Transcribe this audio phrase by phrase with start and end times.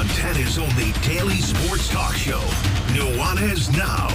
[0.00, 2.40] Montana's only daily sports talk show,
[2.94, 4.08] Nuanez Now.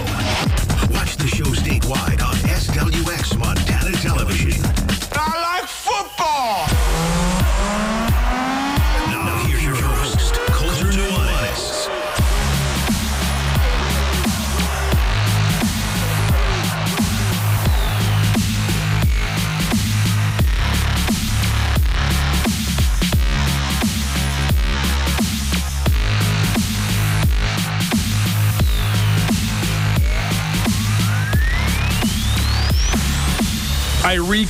[0.92, 2.65] Watch the show statewide on SWX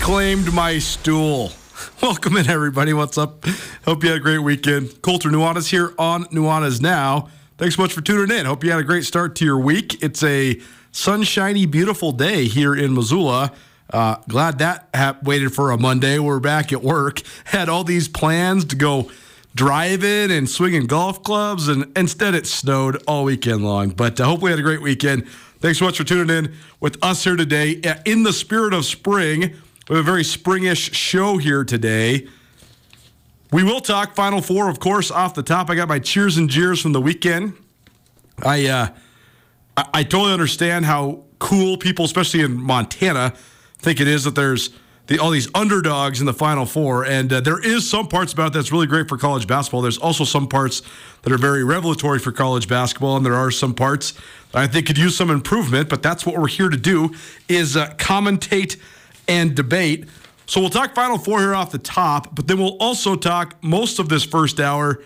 [0.01, 1.51] reclaimed my stool.
[2.03, 2.93] Welcome in, everybody.
[2.93, 3.47] What's up?
[3.87, 5.01] Hope you had a great weekend.
[5.01, 7.31] Colter Nuanez here on Nuanez Now.
[7.57, 8.45] Thanks so much for tuning in.
[8.45, 10.03] Hope you had a great start to your week.
[10.03, 10.61] It's a
[10.93, 13.53] sunshiny, beautiful day here in Missoula.
[13.91, 16.19] Uh, glad that ha- waited for a Monday.
[16.19, 17.23] We're back at work.
[17.45, 19.11] Had all these plans to go
[19.55, 23.91] driving and swinging golf clubs, and instead it snowed all weekend long.
[23.91, 25.27] But uh, hope we had a great weekend.
[25.61, 27.81] Thanks so much for tuning in with us here today.
[27.83, 29.55] Uh, In the spirit of spring,
[29.89, 32.27] we have a very springish show here today.
[33.53, 35.71] We will talk Final Four, of course, off the top.
[35.71, 37.55] I got my cheers and jeers from the weekend.
[38.45, 38.89] I uh,
[39.77, 43.35] I, totally understand how cool people, especially in Montana,
[43.79, 44.71] think it is that there's
[45.07, 48.53] the, all these underdogs in the Final Four, and uh, there is some parts about
[48.53, 49.83] that's really great for college basketball.
[49.83, 50.83] There's also some parts
[51.23, 54.15] that are very revelatory for college basketball, and there are some parts
[54.51, 55.89] that I think could use some improvement.
[55.89, 57.15] But that's what we're here to do:
[57.49, 58.79] is uh, commentate
[59.29, 60.07] and debate.
[60.47, 63.99] So we'll talk Final Four here off the top, but then we'll also talk most
[63.99, 65.03] of this first hour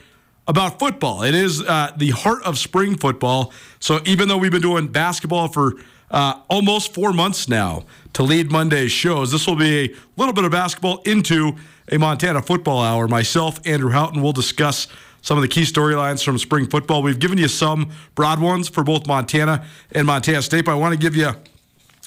[0.46, 1.22] about football.
[1.22, 3.52] It is uh, the heart of spring football.
[3.78, 5.74] So even though we've been doing basketball for
[6.10, 10.44] uh, almost four months now to lead Monday's shows, this will be a little bit
[10.44, 11.56] of basketball into
[11.90, 13.08] a Montana football hour.
[13.08, 14.88] Myself, Andrew Houghton, will discuss
[15.22, 17.02] some of the key storylines from spring football.
[17.02, 20.92] We've given you some broad ones for both Montana and Montana State, but I want
[20.92, 21.32] to give you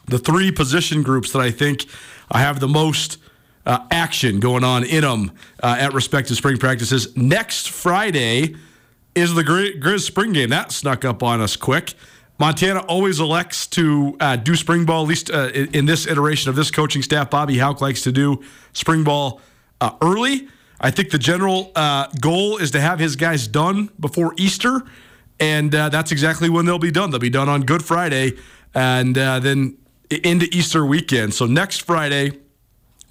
[0.06, 1.86] the three position groups that I think
[2.30, 3.18] I have the most
[3.66, 5.32] uh, action going on in them
[5.62, 7.16] uh, at respective spring practices.
[7.16, 8.56] Next Friday
[9.16, 10.50] is the Gri- Grizz spring game.
[10.50, 11.94] That snuck up on us quick.
[12.40, 16.50] Montana always elects to uh, do spring ball, at least uh, in, in this iteration
[16.50, 17.30] of this coaching staff.
[17.30, 18.44] Bobby Hauck likes to do
[18.74, 19.40] spring ball
[19.80, 20.48] uh, early.
[20.82, 24.82] I think the general uh, goal is to have his guys done before Easter,
[25.40, 27.12] and that's exactly when they'll be done.
[27.12, 28.34] They'll be done on Good Friday,
[28.74, 29.78] and then
[30.16, 31.34] into Easter weekend.
[31.34, 32.40] So next Friday,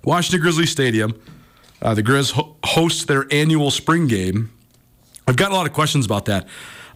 [0.04, 1.20] Washington Grizzly Stadium,
[1.80, 4.52] uh, the Grizz ho- hosts their annual spring game.
[5.26, 6.46] I've got a lot of questions about that.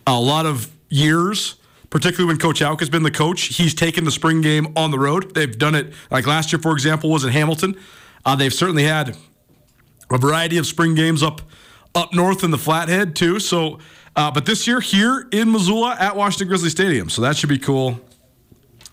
[0.07, 1.57] A lot of years,
[1.91, 4.99] particularly when Coach Hauck has been the coach, he's taken the spring game on the
[4.99, 5.35] road.
[5.35, 7.77] They've done it, like last year, for example, was in Hamilton.
[8.25, 9.17] Uh, they've certainly had
[10.11, 11.43] a variety of spring games up
[11.95, 13.41] up north in the Flathead too.
[13.41, 13.79] So,
[14.15, 17.59] uh, but this year here in Missoula at Washington Grizzly Stadium, so that should be
[17.59, 18.01] cool.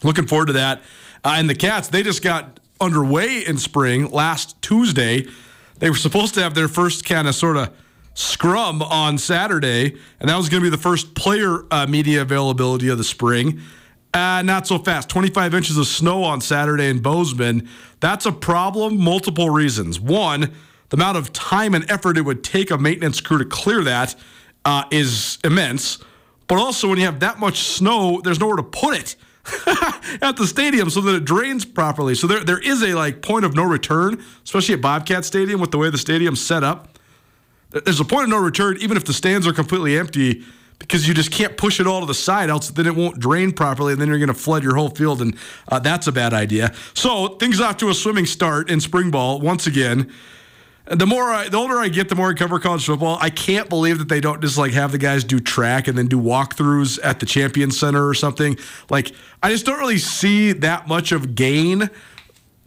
[0.04, 0.82] Looking forward to that.
[1.24, 5.26] Uh, and the Cats, they just got underway in spring last Tuesday.
[5.80, 7.74] They were supposed to have their first kind of sort of
[8.14, 12.90] scrum on Saturday, and that was going to be the first player uh, media availability
[12.90, 13.62] of the spring.
[14.14, 15.10] Uh, not so fast.
[15.10, 17.68] 25 inches of snow on Saturday in Bozeman.
[18.00, 20.00] That's a problem, multiple reasons.
[20.00, 20.54] One,
[20.90, 24.14] the amount of time and effort it would take a maintenance crew to clear that
[24.66, 25.98] uh, is immense.
[26.48, 29.16] But also, when you have that much snow, there's nowhere to put it
[30.22, 32.16] at the stadium so that it drains properly.
[32.16, 35.72] So there, there is a like point of no return, especially at Bobcat Stadium with
[35.72, 36.98] the way the stadium's set up.
[37.72, 40.44] There's a point of no return, even if the stands are completely empty,
[40.80, 43.52] because you just can't push it all to the side, else then it won't drain
[43.52, 45.36] properly, and then you're going to flood your whole field, and
[45.70, 46.72] uh, that's a bad idea.
[46.94, 50.12] So things off to a swimming start in spring ball once again.
[50.86, 53.18] The more, I, the older I get, the more I cover college football.
[53.22, 56.08] I can't believe that they don't just like have the guys do track and then
[56.08, 58.58] do walkthroughs at the Champion Center or something.
[58.90, 61.90] Like, I just don't really see that much of gain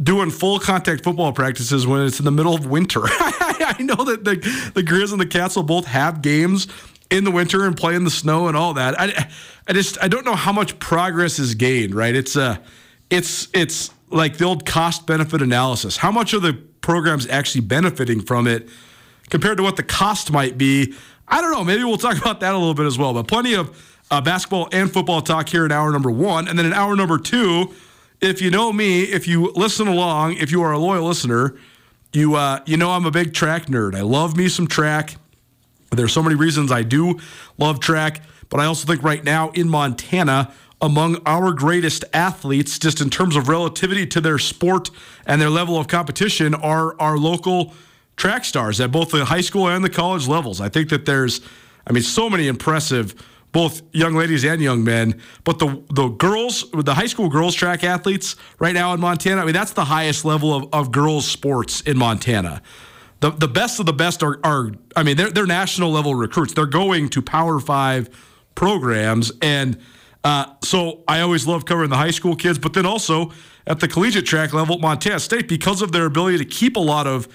[0.02, 3.02] doing full contact football practices when it's in the middle of winter.
[3.04, 4.36] I know that the
[4.74, 6.68] the Grizz and the Cats will both have games
[7.10, 8.98] in the winter and play in the snow and all that.
[8.98, 9.30] I,
[9.68, 11.94] I just I don't know how much progress is gained.
[11.94, 12.14] Right?
[12.14, 12.58] It's uh
[13.10, 15.96] it's it's like the old cost benefit analysis.
[15.96, 18.68] How much are the programs actually benefiting from it
[19.28, 20.94] compared to what the cost might be?
[21.26, 21.64] I don't know.
[21.64, 23.12] Maybe we'll talk about that a little bit as well.
[23.12, 23.76] But plenty of
[24.08, 27.18] uh, basketball and football talk here in hour number one, and then in hour number
[27.18, 27.74] two.
[28.18, 31.58] If you know me, if you listen along, if you are a loyal listener,
[32.12, 33.94] you uh, you know I'm a big track nerd.
[33.94, 35.16] I love me some track.
[35.90, 37.18] There's so many reasons I do
[37.58, 43.00] love track, but I also think right now in Montana, among our greatest athletes, just
[43.00, 44.90] in terms of relativity to their sport
[45.24, 47.74] and their level of competition, are our local
[48.16, 50.60] track stars at both the high school and the college levels.
[50.60, 51.40] I think that there's,
[51.86, 53.14] I mean, so many impressive
[53.52, 55.18] both young ladies and young men.
[55.44, 59.44] But the the girls, the high school girls track athletes right now in Montana, I
[59.46, 62.60] mean, that's the highest level of, of girls sports in Montana.
[63.20, 66.52] The, the best of the best are, are I mean, they're, they're national level recruits.
[66.52, 68.10] They're going to Power Five
[68.54, 69.32] programs.
[69.40, 69.78] And
[70.26, 73.30] uh, so I always love covering the high school kids, but then also
[73.64, 77.06] at the collegiate track level, Montana State, because of their ability to keep a lot
[77.06, 77.28] of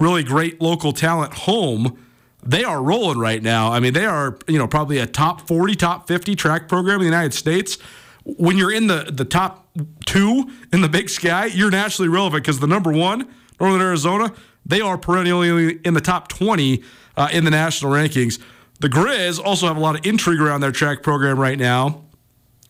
[0.00, 2.02] really great local talent home,
[2.42, 3.70] they are rolling right now.
[3.70, 7.00] I mean, they are, you know, probably a top 40, top 50 track program in
[7.00, 7.76] the United States.
[8.24, 9.68] When you're in the, the top
[10.06, 13.28] two in the big sky, you're nationally relevant because the number one,
[13.60, 14.32] Northern Arizona,
[14.64, 16.82] they are perennially in the top 20
[17.14, 18.40] uh, in the national rankings.
[18.80, 22.06] The Grizz also have a lot of intrigue around their track program right now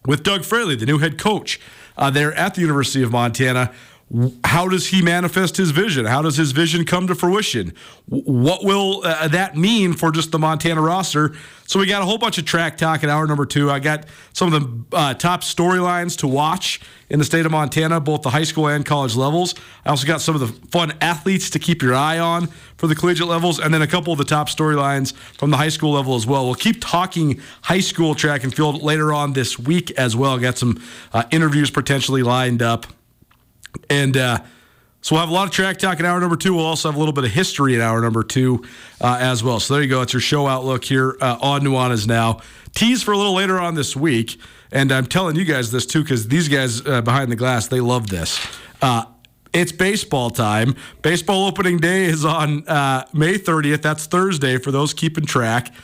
[0.07, 1.61] with Doug Fraley, the new head coach
[1.97, 3.73] uh, there at the University of Montana.
[4.45, 6.05] How does he manifest his vision?
[6.05, 7.73] How does his vision come to fruition?
[8.07, 11.35] What will uh, that mean for just the Montana roster?
[11.67, 13.71] So we got a whole bunch of track talk in hour number two.
[13.71, 14.05] I got
[14.35, 14.61] some of
[14.91, 18.69] the uh, top storylines to watch in the state of Montana, both the high school
[18.69, 19.55] and college levels.
[19.87, 22.95] I also got some of the fun athletes to keep your eye on for the
[22.95, 26.17] collegiate levels, and then a couple of the top storylines from the high school level
[26.17, 26.45] as well.
[26.45, 30.39] We'll keep talking high school track and field later on this week as well.
[30.39, 30.83] Got some
[31.15, 32.87] uh, interviews potentially lined up.
[33.89, 34.39] And uh,
[35.01, 36.55] so we'll have a lot of track talk in hour number two.
[36.55, 38.65] We'll also have a little bit of history in hour number two
[39.01, 39.59] uh, as well.
[39.59, 40.03] So there you go.
[40.03, 42.41] It's your show outlook here uh, on Nuanez Now.
[42.75, 44.41] Tease for a little later on this week.
[44.71, 47.81] And I'm telling you guys this too because these guys uh, behind the glass, they
[47.81, 48.45] love this.
[48.81, 49.05] Uh,
[49.53, 50.77] it's baseball time.
[51.03, 53.83] Baseball opening day is on uh, May 30th.
[53.83, 55.75] That's Thursday for those keeping track.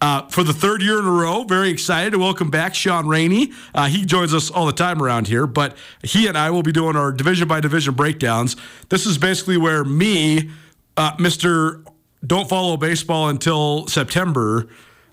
[0.00, 3.52] Uh, for the third year in a row, very excited to welcome back Sean Rainey.
[3.74, 6.70] Uh, he joins us all the time around here, but he and I will be
[6.70, 8.54] doing our division by division breakdowns.
[8.90, 10.50] This is basically where me,
[10.96, 11.84] uh, Mr.
[12.24, 14.68] Don't Follow Baseball until September,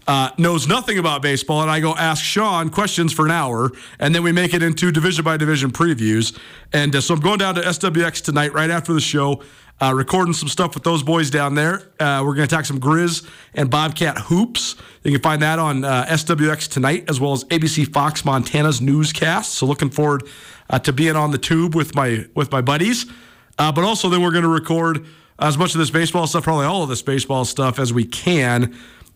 [0.08, 4.14] uh, knows nothing about baseball, and I go ask Sean questions for an hour, and
[4.14, 6.38] then we make it into division by division previews.
[6.72, 9.42] And uh, so I'm going down to SWX tonight, right after the show
[9.82, 11.82] uh, recording some stuff with those boys down there.
[12.00, 14.76] Uh, we're going to talk some Grizz and Bobcat hoops.
[15.04, 19.54] You can find that on uh, SWX tonight, as well as ABC Fox Montana's newscast.
[19.54, 20.24] So looking forward
[20.70, 23.06] uh, to being on the tube with my with my buddies.
[23.58, 25.06] Uh, but also, then we're going to record
[25.40, 28.76] as much of this baseball stuff, probably all of this baseball stuff as we can,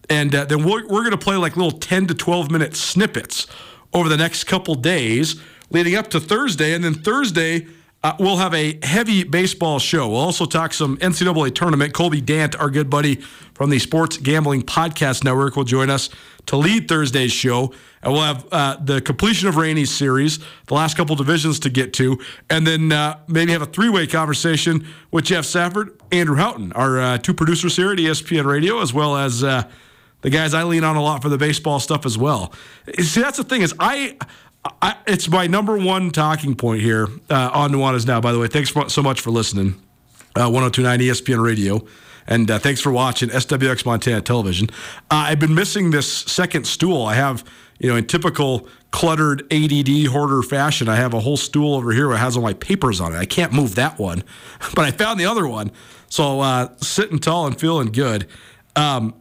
[0.09, 3.47] and uh, then we're, we're going to play like little ten to twelve minute snippets
[3.93, 7.67] over the next couple days leading up to Thursday, and then Thursday
[8.01, 10.07] uh, we'll have a heavy baseball show.
[10.07, 11.93] We'll also talk some NCAA tournament.
[11.93, 13.15] Colby Dant, our good buddy
[13.53, 16.09] from the Sports Gambling Podcast Network, will join us
[16.45, 17.73] to lead Thursday's show.
[18.01, 21.91] And we'll have uh, the completion of Rainey's series, the last couple divisions to get
[21.93, 22.17] to,
[22.49, 26.99] and then uh, maybe have a three way conversation with Jeff Safford, Andrew Houghton, our
[27.01, 29.63] uh, two producers here at ESPN Radio, as well as uh,
[30.21, 32.53] the guys I lean on a lot for the baseball stuff as well.
[32.97, 34.17] See, that's the thing is I
[34.65, 38.19] I, it's my number one talking point here uh, on Nuanez Now.
[38.19, 39.75] By the way, thanks so much for listening.
[40.35, 41.85] Uh, 1029 ESPN Radio.
[42.27, 44.69] And uh, thanks for watching SWX Montana Television.
[45.09, 47.03] Uh, I've been missing this second stool.
[47.03, 47.43] I have,
[47.79, 52.09] you know, in typical cluttered ADD hoarder fashion, I have a whole stool over here
[52.09, 53.17] that has all my papers on it.
[53.17, 54.23] I can't move that one,
[54.75, 55.71] but I found the other one.
[56.09, 58.27] So uh, sitting tall and feeling good.
[58.75, 59.15] Um,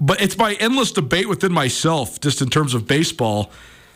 [0.00, 3.50] but it's my endless debate within myself, just in terms of baseball,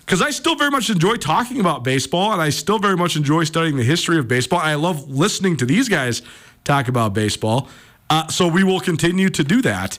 [0.05, 3.45] because I still very much enjoy talking about baseball, and I still very much enjoy
[3.45, 4.61] studying the history of baseball.
[4.61, 6.23] I love listening to these guys
[6.65, 7.69] talk about baseball.
[8.11, 9.99] Uh, so we will continue to do that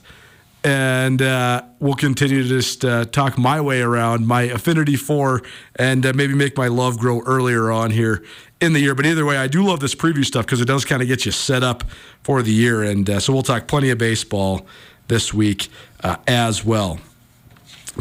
[0.64, 5.42] and uh, we'll continue to just uh, talk my way around my affinity for
[5.76, 8.24] and uh, maybe make my love grow earlier on here
[8.62, 8.94] in the year.
[8.94, 11.26] But either way, I do love this preview stuff because it does kind of get
[11.26, 11.84] you set up
[12.22, 12.82] for the year.
[12.82, 14.66] And uh, so we'll talk plenty of baseball
[15.08, 15.68] this week
[16.02, 16.98] uh, as well.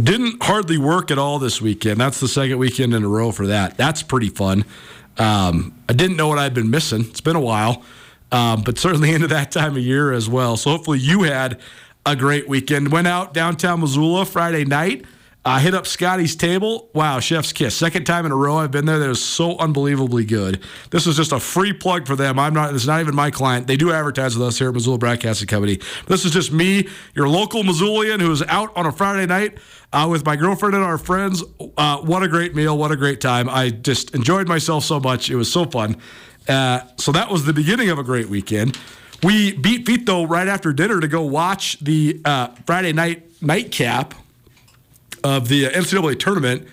[0.01, 1.99] Didn't hardly work at all this weekend.
[1.99, 3.77] That's the second weekend in a row for that.
[3.77, 4.65] That's pretty fun.
[5.17, 7.01] Um, I didn't know what I'd been missing.
[7.01, 7.83] It's been a while,
[8.31, 10.57] um, but certainly into that time of year as well.
[10.57, 11.59] So hopefully you had
[12.05, 12.91] a great weekend.
[12.91, 15.05] Went out downtown Missoula Friday night.
[15.45, 16.89] Uh, hit up Scotty's table.
[16.93, 17.75] Wow, chef's kiss.
[17.75, 18.97] Second time in a row I've been there.
[18.97, 20.63] That was so unbelievably good.
[20.89, 22.39] This was just a free plug for them.
[22.39, 22.73] I'm not.
[22.73, 23.67] It's not even my client.
[23.67, 25.79] They do advertise with us here at Missoula Broadcasting Company.
[26.07, 29.57] This is just me, your local Missoulian, who is out on a Friday night
[29.91, 31.43] uh, with my girlfriend and our friends.
[31.75, 32.77] Uh, what a great meal!
[32.77, 33.49] What a great time!
[33.49, 35.29] I just enjoyed myself so much.
[35.29, 35.97] It was so fun.
[36.47, 38.77] Uh, so that was the beginning of a great weekend.
[39.21, 44.13] We beat Vito right after dinner to go watch the uh, Friday night nightcap
[45.23, 46.67] of the NCAA tournament,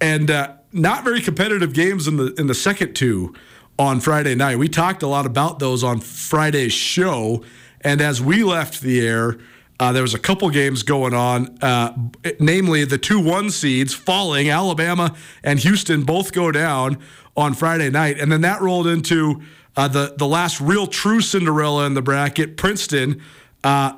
[0.00, 3.34] and uh, not very competitive games in the in the second two
[3.78, 4.58] on Friday night.
[4.58, 7.44] We talked a lot about those on Friday's show,
[7.80, 9.38] and as we left the air.
[9.80, 11.96] Uh, there was a couple games going on, uh,
[12.40, 14.50] namely the two one seeds falling.
[14.50, 16.98] Alabama and Houston both go down
[17.36, 19.40] on Friday night, and then that rolled into
[19.76, 22.56] uh, the the last real true Cinderella in the bracket.
[22.56, 23.22] Princeton,
[23.62, 23.92] uh,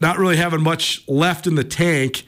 [0.00, 2.24] not really having much left in the tank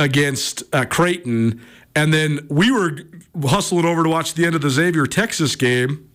[0.00, 1.60] against uh, Creighton,
[1.94, 2.98] and then we were
[3.44, 6.10] hustling over to watch the end of the Xavier Texas game.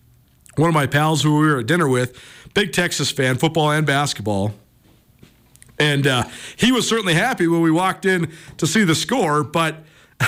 [0.56, 2.18] One of my pals who we were at dinner with,
[2.54, 4.54] big Texas fan, football and basketball.
[5.78, 6.24] And uh,
[6.56, 9.84] he was certainly happy when we walked in to see the score, but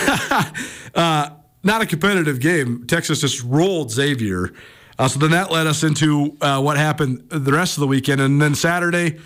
[0.94, 1.30] uh,
[1.62, 2.86] not a competitive game.
[2.86, 4.52] Texas just rolled Xavier.
[4.98, 8.20] Uh, so then that led us into uh, what happened the rest of the weekend.
[8.20, 9.18] And then Saturday,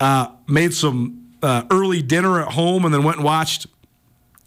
[0.00, 3.66] uh, made some uh, early dinner at home and then went and watched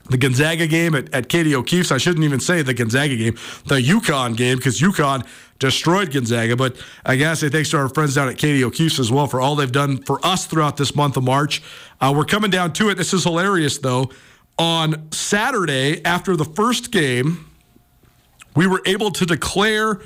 [0.10, 1.92] the Gonzaga game at, at Katie O'Keefe's.
[1.92, 5.26] I shouldn't even say the Gonzaga game, the UConn game, because UConn
[5.60, 6.56] destroyed Gonzaga.
[6.56, 9.40] But I gotta say thanks to our friends down at Katie O'Keefe's as well for
[9.40, 11.62] all they've done for us throughout this month of March.
[12.02, 12.96] Uh, we're coming down to it.
[12.96, 14.10] This is hilarious though.
[14.60, 17.50] On Saturday, after the first game,
[18.56, 20.02] we were able to declare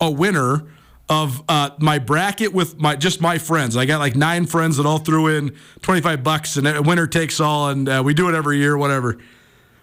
[0.00, 0.64] a winner
[1.08, 3.76] of uh, my bracket with my just my friends.
[3.76, 7.38] I got like nine friends that all threw in 25 bucks, and a winner takes
[7.38, 9.18] all, and uh, we do it every year, whatever.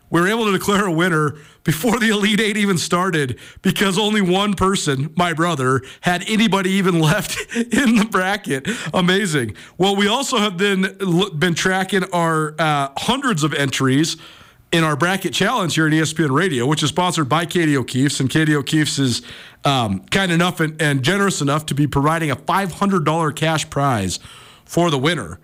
[0.09, 4.21] We were able to declare a winner before the Elite Eight even started because only
[4.21, 8.67] one person, my brother, had anybody even left in the bracket.
[8.93, 9.55] Amazing.
[9.77, 10.97] Well, we also have then
[11.37, 14.17] been tracking our uh, hundreds of entries
[14.71, 18.29] in our bracket challenge here at ESPN Radio, which is sponsored by Katie O'Keefe's, and
[18.29, 19.21] Katie O'Keefe's is
[19.65, 24.19] um, kind enough and, and, generous enough to be providing a $500 cash prize
[24.65, 25.39] for the winner.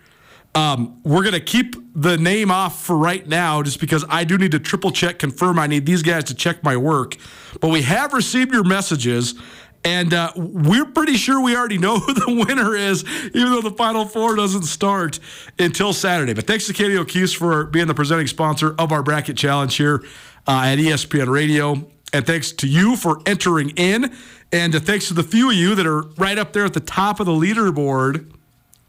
[0.56, 4.38] Um, we're going to keep the name off for right now just because I do
[4.38, 5.60] need to triple check, confirm.
[5.60, 7.18] I need these guys to check my work.
[7.60, 9.36] But we have received your messages,
[9.84, 13.76] and uh, we're pretty sure we already know who the winner is, even though the
[13.76, 15.20] Final Four doesn't start
[15.60, 16.34] until Saturday.
[16.34, 20.06] But thanks to Katie O'Keefe for being the presenting sponsor of our bracket challenge here
[20.48, 21.86] uh, at ESPN Radio.
[22.14, 24.16] And thanks to you for entering in.
[24.54, 27.20] And thanks to the few of you that are right up there at the top
[27.20, 28.32] of the leaderboard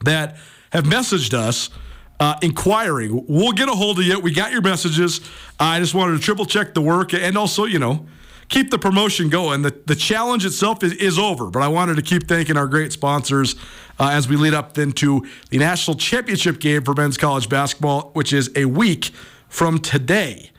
[0.05, 0.37] that
[0.77, 1.71] have messaged us
[2.21, 3.25] uh, inquiring.
[3.27, 4.21] We'll get a hold of you.
[4.21, 5.21] We got your messages.
[5.59, 8.07] I just wanted to triple check the work and also, you know,
[8.49, 9.63] keep the promotion going.
[9.63, 12.93] The, the challenge itself is, is over, but I wanted to keep thanking our great
[12.93, 13.57] sponsors
[13.99, 18.11] uh, as we lead up then to the national championship game for men's college basketball,
[18.13, 19.11] which is a week
[19.49, 20.51] from today.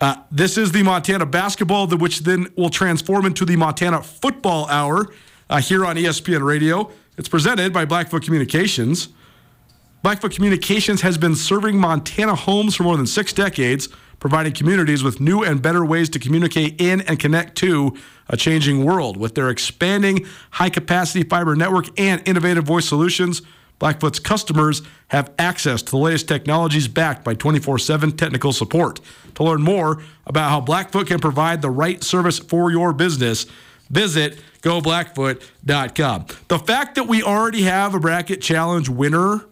[0.00, 5.12] Uh, this is the Montana basketball, which then will transform into the Montana football hour
[5.50, 6.90] uh, here on ESPN Radio.
[7.18, 9.10] It's presented by Blackfoot Communications.
[10.02, 13.88] Blackfoot Communications has been serving Montana homes for more than six decades,
[14.18, 17.94] providing communities with new and better ways to communicate in and connect to
[18.26, 19.18] a changing world.
[19.18, 23.42] With their expanding high capacity fiber network and innovative voice solutions,
[23.78, 29.00] Blackfoot's customers have access to the latest technologies backed by 24 7 technical support.
[29.34, 33.44] To learn more about how Blackfoot can provide the right service for your business,
[33.90, 36.26] visit goblackfoot.com.
[36.48, 39.44] The fact that we already have a bracket challenge winner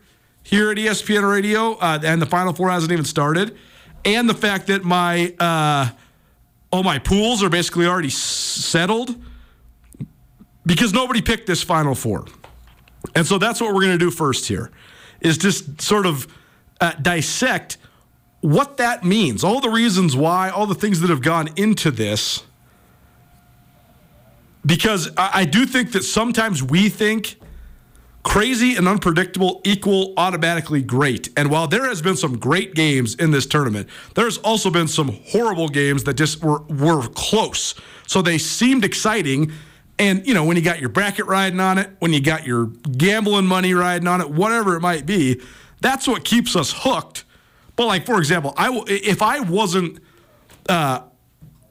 [0.49, 3.55] here at ESPN Radio uh, and the Final Four hasn't even started,
[4.05, 5.90] and the fact that my uh,
[6.73, 9.14] all my pools are basically already settled
[10.64, 12.25] because nobody picked this Final Four.
[13.14, 14.71] And so that's what we're going to do first here
[15.21, 16.26] is just sort of
[16.81, 17.76] uh, dissect
[18.40, 22.45] what that means, all the reasons why, all the things that have gone into this.
[24.64, 27.38] Because I, I do think that sometimes we think
[28.22, 31.30] crazy and unpredictable equal automatically great.
[31.37, 35.18] And while there has been some great games in this tournament, there's also been some
[35.28, 37.75] horrible games that just were were close.
[38.06, 39.52] So they seemed exciting.
[39.98, 42.66] And you know, when you got your bracket riding on it, when you got your
[42.96, 45.40] gambling money riding on it, whatever it might be,
[45.80, 47.25] that's what keeps us hooked.
[47.76, 50.00] But like for example, I if I wasn't
[50.68, 51.02] uh,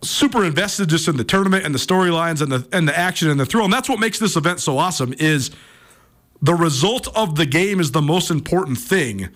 [0.01, 3.39] super invested just in the tournament and the storylines and the and the action and
[3.39, 5.51] the thrill, and that's what makes this event so awesome is
[6.41, 9.29] the result of the game is the most important thing.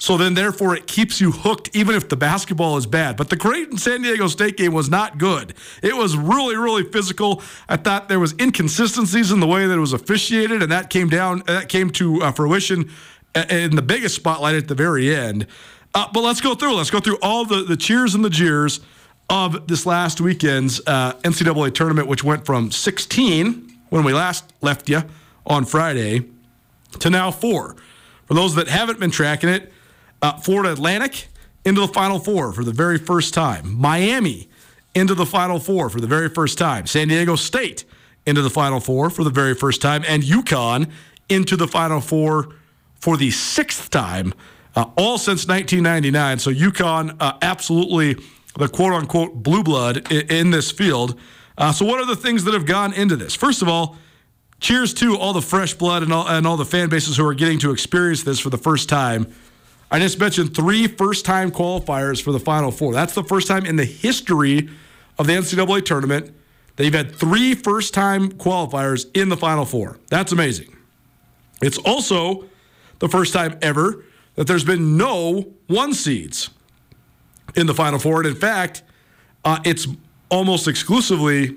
[0.00, 3.16] So then, therefore, it keeps you hooked even if the basketball is bad.
[3.16, 5.54] But the Creighton San Diego State game was not good.
[5.82, 7.42] It was really, really physical.
[7.68, 11.08] I thought there was inconsistencies in the way that it was officiated, and that came
[11.08, 11.42] down.
[11.46, 12.90] That came to uh, fruition
[13.50, 15.48] in the biggest spotlight at the very end.
[15.94, 16.74] Uh, but let's go through.
[16.74, 18.78] Let's go through all the the cheers and the jeers
[19.28, 24.88] of this last weekend's uh, NCAA tournament, which went from 16 when we last left
[24.88, 25.02] you
[25.44, 26.24] on Friday
[27.00, 27.76] to now four.
[28.26, 29.72] For those that haven't been tracking it,
[30.20, 31.28] uh, Florida Atlantic
[31.64, 33.74] into the Final Four for the very first time.
[33.74, 34.48] Miami
[34.94, 36.86] into the Final Four for the very first time.
[36.86, 37.84] San Diego State
[38.26, 40.04] into the Final Four for the very first time.
[40.06, 40.90] And UConn
[41.28, 42.54] into the Final Four
[43.00, 44.34] for the sixth time,
[44.74, 46.38] uh, all since 1999.
[46.38, 48.16] So UConn uh, absolutely
[48.56, 51.18] the quote unquote blue blood in, in this field.
[51.56, 53.34] Uh, so, what are the things that have gone into this?
[53.34, 53.96] First of all,
[54.60, 57.34] cheers to all the fresh blood and all, and all the fan bases who are
[57.34, 59.32] getting to experience this for the first time.
[59.90, 62.92] I just mentioned three first time qualifiers for the Final Four.
[62.92, 64.68] That's the first time in the history
[65.18, 66.34] of the NCAA tournament
[66.76, 69.98] that you've had three first time qualifiers in the Final Four.
[70.08, 70.76] That's amazing.
[71.62, 72.44] It's also
[72.98, 76.50] the first time ever that there's been no one seeds
[77.56, 78.18] in the Final Four.
[78.18, 78.82] And in fact,
[79.44, 79.88] uh, it's
[80.28, 81.56] almost exclusively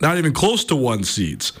[0.00, 1.52] not even close to one seeds.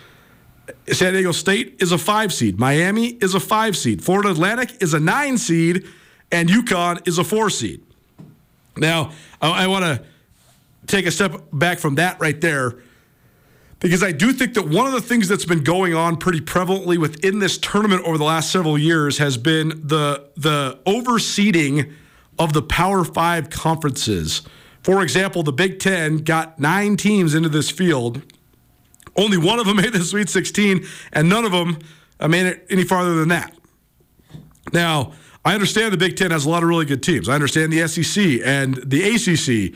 [0.88, 2.58] San Diego State is a five seed.
[2.58, 4.02] Miami is a five seed.
[4.02, 5.86] Florida Atlantic is a nine seed.
[6.32, 7.82] And UConn is a four seed.
[8.76, 10.04] Now, I, I want to
[10.86, 12.76] take a step back from that right there
[13.80, 16.98] because I do think that one of the things that's been going on pretty prevalently
[16.98, 21.92] within this tournament over the last several years has been the the overseeding
[22.38, 24.42] of the Power Five conferences.
[24.82, 28.22] For example, the Big Ten got nine teams into this field.
[29.16, 31.78] Only one of them made the Sweet 16, and none of them
[32.18, 33.54] uh, made it any farther than that.
[34.72, 35.12] Now,
[35.44, 37.28] I understand the Big Ten has a lot of really good teams.
[37.28, 39.74] I understand the SEC and the ACC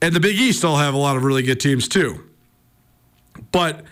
[0.00, 2.24] and the Big East all have a lot of really good teams too.
[3.52, 3.84] But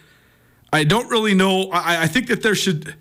[0.72, 1.70] I don't really know.
[1.70, 2.94] I, I think that there should.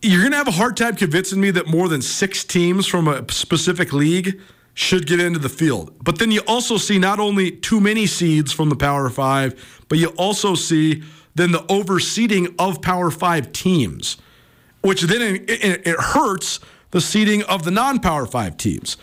[0.00, 3.06] You're going to have a hard time convincing me that more than six teams from
[3.06, 4.40] a specific league
[4.74, 5.94] should get into the field.
[6.02, 9.98] But then you also see not only too many seeds from the Power Five, but
[9.98, 11.02] you also see
[11.34, 14.16] then the overseeding of Power Five teams,
[14.80, 18.96] which then it, it, it hurts the seeding of the non Power Five teams.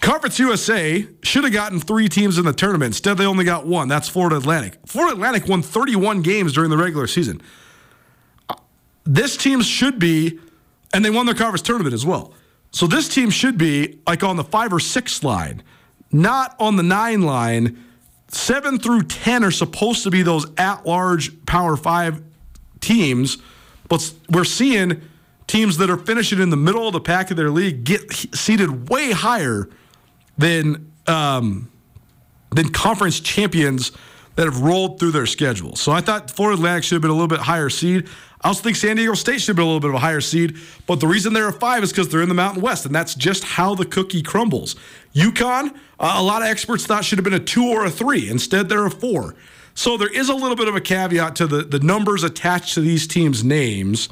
[0.00, 2.90] Conference USA should have gotten three teams in the tournament.
[2.90, 3.88] Instead, they only got one.
[3.88, 4.78] That's Florida Atlantic.
[4.86, 7.42] Florida Atlantic won 31 games during the regular season.
[8.48, 8.54] Uh,
[9.04, 10.38] this team should be,
[10.94, 12.32] and they won their conference tournament as well.
[12.70, 15.62] So this team should be like on the five or six line,
[16.12, 17.84] not on the nine line.
[18.28, 22.22] Seven through 10 are supposed to be those at large Power Five
[22.80, 23.38] teams,
[23.88, 25.00] but we're seeing
[25.46, 28.90] teams that are finishing in the middle of the pack of their league get seated
[28.90, 29.68] way higher
[30.36, 31.70] than um,
[32.50, 33.92] than conference champions
[34.36, 35.74] that have rolled through their schedule.
[35.74, 38.08] So I thought Florida Atlantic should have been a little bit higher seed.
[38.40, 40.56] I also think San Diego State should be a little bit of a higher seed,
[40.86, 43.14] but the reason they're a five is because they're in the Mountain West, and that's
[43.14, 44.76] just how the cookie crumbles.
[45.14, 48.30] UConn, uh, a lot of experts thought should have been a two or a three.
[48.30, 49.34] Instead, they're a four.
[49.74, 52.80] So there is a little bit of a caveat to the, the numbers attached to
[52.80, 54.08] these teams' names.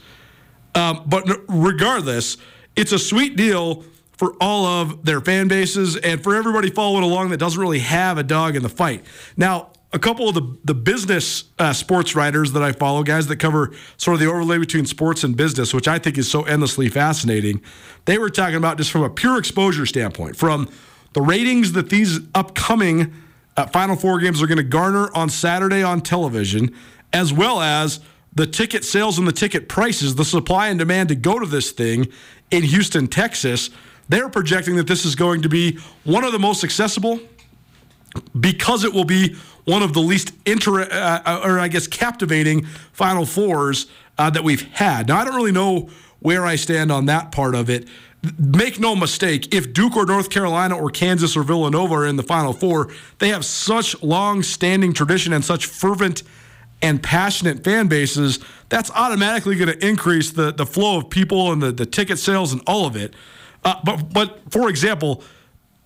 [0.74, 2.36] Um, but regardless,
[2.74, 7.30] it's a sweet deal for all of their fan bases and for everybody following along
[7.30, 9.04] that doesn't really have a dog in the fight.
[9.36, 13.37] Now, a couple of the, the business uh, sports writers that I follow, guys that
[13.37, 16.90] cover sort of the overlay between sports and business, which I think is so endlessly
[16.90, 17.62] fascinating,
[18.04, 20.68] they were talking about just from a pure exposure standpoint, from
[21.14, 23.14] the ratings that these upcoming
[23.56, 26.74] uh, Final Four games are going to garner on Saturday on television,
[27.14, 28.00] as well as
[28.35, 31.72] the ticket sales and the ticket prices, the supply and demand to go to this
[31.72, 32.06] thing
[32.50, 33.70] in Houston, Texas.
[34.11, 37.18] They're projecting that this is going to be one of the most accessible
[38.38, 43.26] because it will be one of the least inter uh, or I guess captivating Final
[43.26, 45.09] Fours uh, that we've had.
[45.09, 47.87] Now I don't really know where I stand on that part of it.
[48.38, 52.22] make no mistake, if Duke or North Carolina or Kansas or Villanova are in the
[52.22, 56.22] Final Four, they have such long standing tradition and such fervent
[56.81, 58.38] and passionate fan bases.
[58.68, 62.52] That's automatically going to increase the, the flow of people and the, the ticket sales
[62.52, 63.14] and all of it.
[63.64, 65.22] Uh, but, but for example,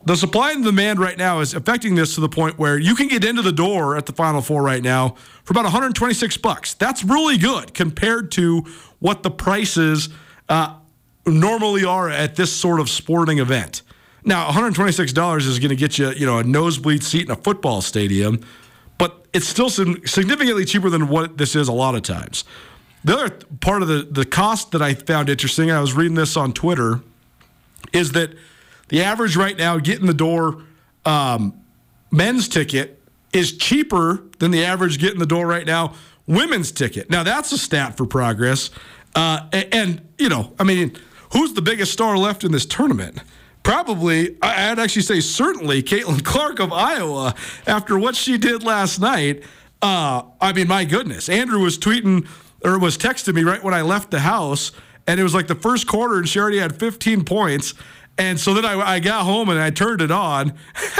[0.05, 3.09] the supply and demand right now is affecting this to the point where you can
[3.09, 5.11] get into the door at the Final Four right now
[5.45, 6.75] for about 126 bucks.
[6.75, 8.65] That's really good compared to
[8.99, 10.09] what the prices
[10.49, 10.77] uh,
[11.27, 13.83] normally are at this sort of sporting event.
[14.25, 17.81] Now, $126 is going to get you, you know, a nosebleed seat in a football
[17.83, 18.45] stadium,
[18.99, 22.45] but it's still significantly cheaper than what this is a lot of times.
[23.05, 26.37] The other part of the, the cost that I found interesting, I was reading this
[26.37, 27.01] on Twitter,
[27.93, 28.35] is that
[28.91, 30.63] the average right now, get in the door
[31.05, 31.59] um,
[32.13, 33.01] men's ticket
[33.33, 35.95] is cheaper than the average get in the door right now
[36.31, 37.11] women's ticket.
[37.11, 38.71] Now, that's a stat for progress.
[39.17, 40.97] Uh, and, and, you know, I mean,
[41.33, 43.19] who's the biggest star left in this tournament?
[43.65, 47.35] Probably, I'd actually say certainly Caitlin Clark of Iowa
[47.67, 49.43] after what she did last night.
[49.83, 51.29] Uh, I mean, my goodness.
[51.29, 52.29] Andrew was tweeting
[52.65, 54.71] or was texting me right when I left the house,
[55.09, 57.75] and it was like the first quarter, and she already had 15 points.
[58.19, 60.53] And so then I, I got home and I turned it on.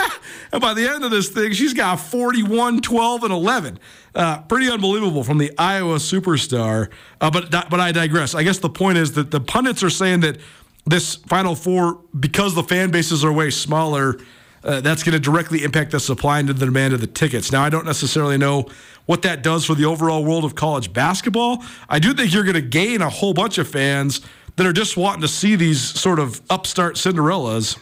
[0.53, 3.79] and by the end of this thing, she's got 41, 12, and 11.
[4.15, 6.89] Uh, pretty unbelievable from the Iowa superstar.
[7.21, 8.35] Uh, but, but I digress.
[8.35, 10.39] I guess the point is that the pundits are saying that
[10.87, 14.19] this Final Four, because the fan bases are way smaller,
[14.65, 17.53] uh, that's going to directly impact the supply and the demand of the tickets.
[17.53, 18.67] Now, I don't necessarily know
[19.07, 21.65] what that does for the overall world of college basketball.
[21.89, 24.21] I do think you're going to gain a whole bunch of fans
[24.61, 27.79] that are just wanting to see these sort of upstart Cinderellas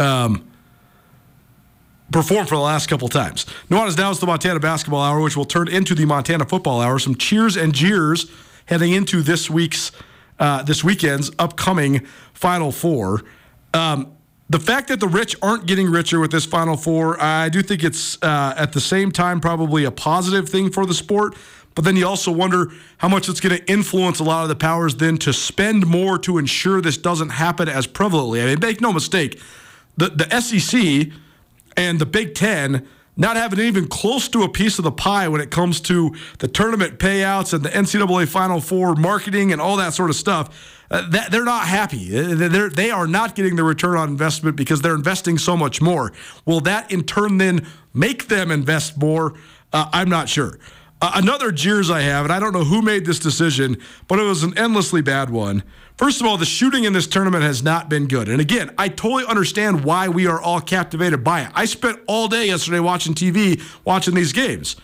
[0.00, 0.50] um,
[2.10, 3.46] perform for the last couple times.
[3.70, 6.80] Nuanez now is now the Montana Basketball Hour, which will turn into the Montana Football
[6.80, 6.98] Hour.
[6.98, 8.28] Some cheers and jeers
[8.66, 9.92] heading into this week's,
[10.40, 13.22] uh, this weekend's upcoming Final Four.
[13.72, 14.16] Um,
[14.50, 17.84] the fact that the rich aren't getting richer with this Final Four, I do think
[17.84, 21.36] it's uh, at the same time probably a positive thing for the sport.
[21.78, 24.56] But then you also wonder how much it's going to influence a lot of the
[24.56, 28.42] powers then to spend more to ensure this doesn't happen as prevalently.
[28.42, 29.40] I mean, make no mistake,
[29.96, 31.12] the, the SEC
[31.76, 32.84] and the Big Ten
[33.16, 36.48] not having even close to a piece of the pie when it comes to the
[36.48, 40.82] tournament payouts and the NCAA Final Four marketing and all that sort of stuff.
[40.90, 42.08] Uh, that they're not happy.
[42.08, 46.12] They're, they are not getting the return on investment because they're investing so much more.
[46.44, 49.34] Will that in turn then make them invest more?
[49.72, 50.58] Uh, I'm not sure.
[51.00, 53.76] Another jeers I have, and I don't know who made this decision,
[54.08, 55.62] but it was an endlessly bad one.
[55.96, 58.28] First of all, the shooting in this tournament has not been good.
[58.28, 61.50] And again, I totally understand why we are all captivated by it.
[61.54, 64.76] I spent all day yesterday watching TV, watching these games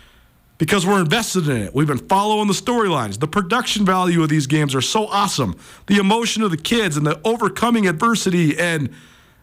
[0.58, 1.74] because we're invested in it.
[1.74, 3.18] We've been following the storylines.
[3.18, 5.56] The production value of these games are so awesome.
[5.88, 8.90] The emotion of the kids and the overcoming adversity and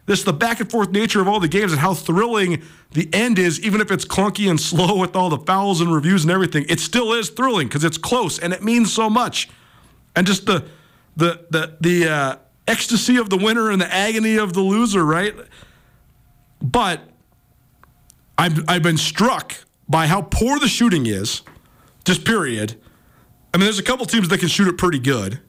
[0.06, 3.38] this the back and forth nature of all the games and how thrilling the end
[3.38, 6.66] is, even if it's clunky and slow with all the fouls and reviews and everything.
[6.68, 9.48] It still is thrilling because it's close and it means so much.
[10.14, 10.68] And just the
[11.16, 12.36] the the the uh,
[12.66, 15.34] ecstasy of the winner and the agony of the loser, right?
[16.60, 17.00] But
[18.36, 19.54] I've I've been struck
[19.88, 21.42] by how poor the shooting is,
[22.04, 22.80] just period.
[23.54, 25.40] I mean, there's a couple teams that can shoot it pretty good.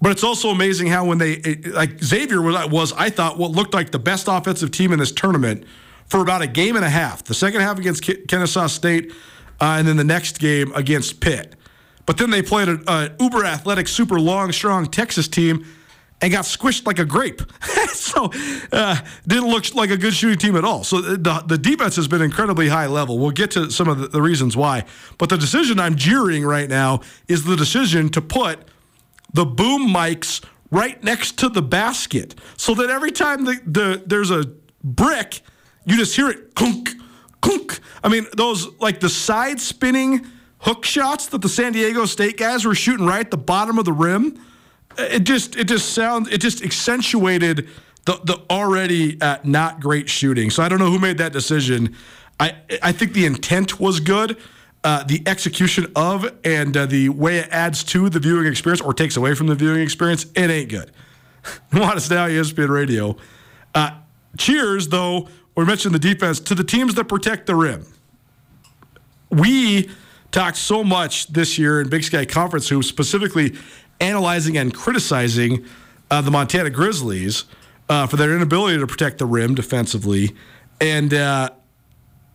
[0.00, 3.92] But it's also amazing how when they like Xavier was, I thought what looked like
[3.92, 5.64] the best offensive team in this tournament
[6.06, 7.24] for about a game and a half.
[7.24, 9.12] The second half against Kennesaw State,
[9.60, 11.54] uh, and then the next game against Pitt.
[12.04, 15.66] But then they played an uber athletic, super long, strong Texas team
[16.22, 17.42] and got squished like a grape.
[17.88, 18.30] so
[18.72, 20.84] uh, didn't look like a good shooting team at all.
[20.84, 23.18] So the, the defense has been incredibly high level.
[23.18, 24.84] We'll get to some of the, the reasons why.
[25.18, 28.60] But the decision I'm jeering right now is the decision to put–
[29.32, 34.30] the boom mics right next to the basket so that every time the, the there's
[34.30, 34.44] a
[34.82, 35.40] brick,
[35.84, 36.90] you just hear it clunk,
[37.40, 37.80] clunk.
[38.02, 40.26] I mean, those like the side spinning
[40.60, 43.84] hook shots that the San Diego State guys were shooting right at the bottom of
[43.84, 44.40] the rim.
[44.98, 47.68] It just it just sounds it just accentuated
[48.06, 50.50] the the already uh, not great shooting.
[50.50, 51.94] So I don't know who made that decision.
[52.40, 54.38] I I think the intent was good
[54.86, 58.94] uh, the execution of and uh, the way it adds to the viewing experience or
[58.94, 60.92] takes away from the viewing experience, it ain't good.
[61.72, 63.16] Nuanez Now, ESPN Radio.
[63.74, 63.90] Uh,
[64.38, 67.84] cheers, though, we mentioned the defense to the teams that protect the rim.
[69.28, 69.90] We
[70.30, 73.56] talked so much this year in Big Sky Conference Hoops, specifically
[74.00, 75.66] analyzing and criticizing
[76.12, 77.46] uh, the Montana Grizzlies
[77.88, 80.36] uh, for their inability to protect the rim defensively.
[80.80, 81.50] And uh,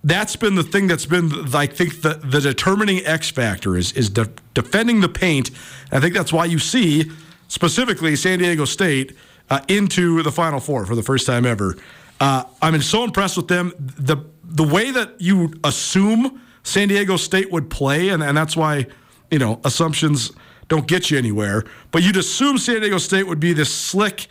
[0.03, 4.09] that's been the thing that's been, I think, the, the determining X factor is is
[4.09, 5.51] defending the paint.
[5.91, 7.11] I think that's why you see
[7.47, 9.15] specifically San Diego State
[9.49, 11.75] uh, into the Final Four for the first time ever.
[12.19, 13.73] Uh, I'm so impressed with them.
[13.77, 18.87] The the way that you assume San Diego State would play, and, and that's why
[19.29, 20.31] you know assumptions
[20.67, 21.63] don't get you anywhere.
[21.91, 24.27] But you'd assume San Diego State would be this slick,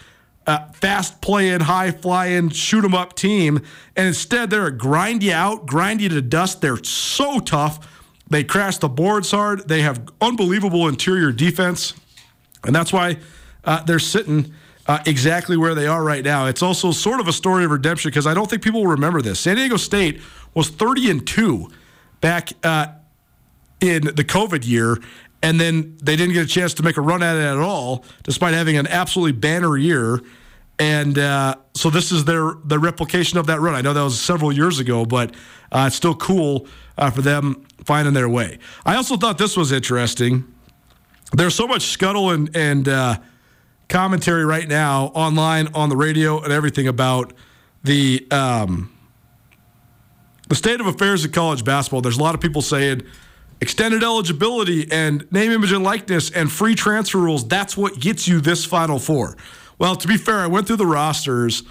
[0.46, 3.60] uh, fast playing, high flying, shoot 'em up team,
[3.96, 6.60] and instead they're a grind you out, grind you to dust.
[6.60, 7.86] They're so tough.
[8.28, 9.68] They crash the boards hard.
[9.68, 11.94] They have unbelievable interior defense,
[12.64, 13.18] and that's why
[13.64, 14.52] uh, they're sitting.
[14.86, 16.46] Uh, exactly where they are right now.
[16.46, 19.22] It's also sort of a story of redemption because I don't think people will remember
[19.22, 19.38] this.
[19.38, 20.20] San Diego State
[20.52, 21.70] was 30 and 2
[22.20, 22.86] back uh,
[23.80, 24.98] in the COVID year,
[25.42, 28.04] and then they didn't get a chance to make a run at it at all,
[28.22, 30.20] despite having an absolutely banner year.
[30.78, 33.74] And uh, so this is their the replication of that run.
[33.74, 35.34] I know that was several years ago, but
[35.72, 38.58] uh, it's still cool uh, for them finding their way.
[38.84, 40.44] I also thought this was interesting.
[41.32, 43.18] There's so much scuttle and and uh,
[43.88, 47.34] commentary right now online, on the radio, and everything about
[47.84, 48.90] the um,
[50.48, 52.00] the state of affairs in college basketball.
[52.00, 53.02] There's a lot of people saying
[53.60, 57.46] extended eligibility and name, image, and likeness and free transfer rules.
[57.46, 59.36] That's what gets you this Final Four.
[59.78, 61.62] Well, to be fair, I went through the rosters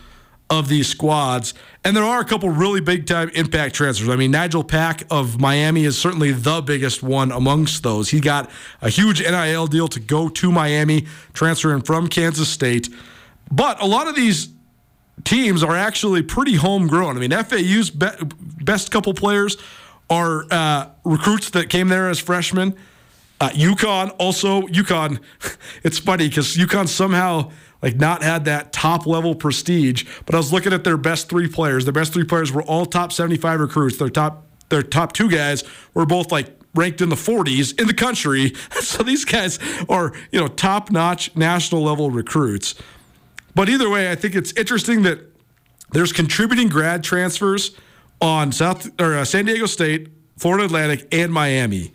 [0.49, 4.10] of these squads, and there are a couple really big time impact transfers.
[4.10, 8.10] I mean, Nigel Pack of Miami is certainly the biggest one amongst those.
[8.10, 8.49] He got
[8.82, 12.89] a huge NIL deal to go to Miami, transferring from Kansas State.
[13.52, 14.49] But a lot of these
[15.23, 17.15] teams are actually pretty homegrown.
[17.15, 18.08] I mean, FAU's be-
[18.63, 19.58] best couple players
[20.10, 22.76] are uh, recruits that came there as freshmen.
[23.41, 25.19] Uh, UConn also UConn.
[25.84, 30.06] It's funny because UConn somehow like not had that top level prestige.
[30.26, 31.86] But I was looking at their best three players.
[31.86, 33.98] Their best three players were all top 75 recruits.
[33.98, 37.93] Their top their top two guys were both like ranked in the 40s in the
[37.93, 38.54] country.
[38.82, 42.76] So these guys are you know top notch national level recruits.
[43.56, 45.19] But either way, I think it's interesting that
[45.91, 47.76] there's contributing grad transfers
[48.22, 51.94] on South or uh, San Diego State, Florida Atlantic, and Miami.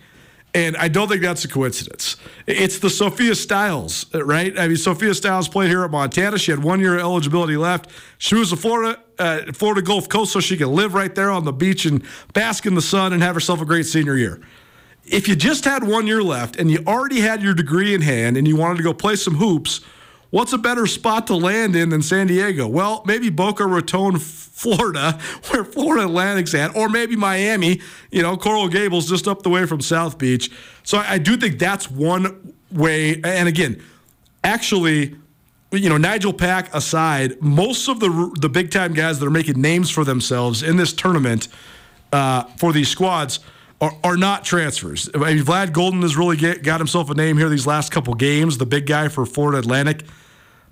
[0.54, 2.16] And I don't think that's a coincidence.
[2.46, 4.56] It's the Sophia Stiles, right?
[4.56, 6.38] I mean, Sophia Stiles played here at Montana.
[6.38, 7.90] She had one year of eligibility left.
[8.18, 11.44] She was a Florida, uh, Florida Gulf Coast, so she could live right there on
[11.44, 14.40] the beach and bask in the sun and have herself a great senior year.
[15.04, 18.36] If you just had one year left and you already had your degree in hand
[18.36, 19.80] and you wanted to go play some hoops,
[20.34, 22.66] what's a better spot to land in than San Diego?
[22.66, 25.12] Well, maybe Boca Raton, Florida,
[25.48, 29.64] where Florida Atlantic's at, or maybe Miami, you know, Coral Gables just up the way
[29.64, 30.50] from South Beach.
[30.82, 33.20] So I, do think that's one way.
[33.22, 33.80] And again,
[34.42, 35.14] actually,
[35.70, 39.60] you know, Nigel Pack aside, most of the the big time guys that are making
[39.60, 41.46] names for themselves in this tournament
[42.12, 43.38] uh, for these squads
[43.84, 45.10] are, are not transfers.
[45.14, 48.14] I mean, Vlad Goldin has really get, got himself a name here these last couple
[48.14, 48.56] games.
[48.58, 50.04] The big guy for Florida Atlantic.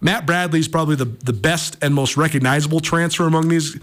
[0.00, 3.78] Matt Bradley's probably the, the best and most recognizable transfer among these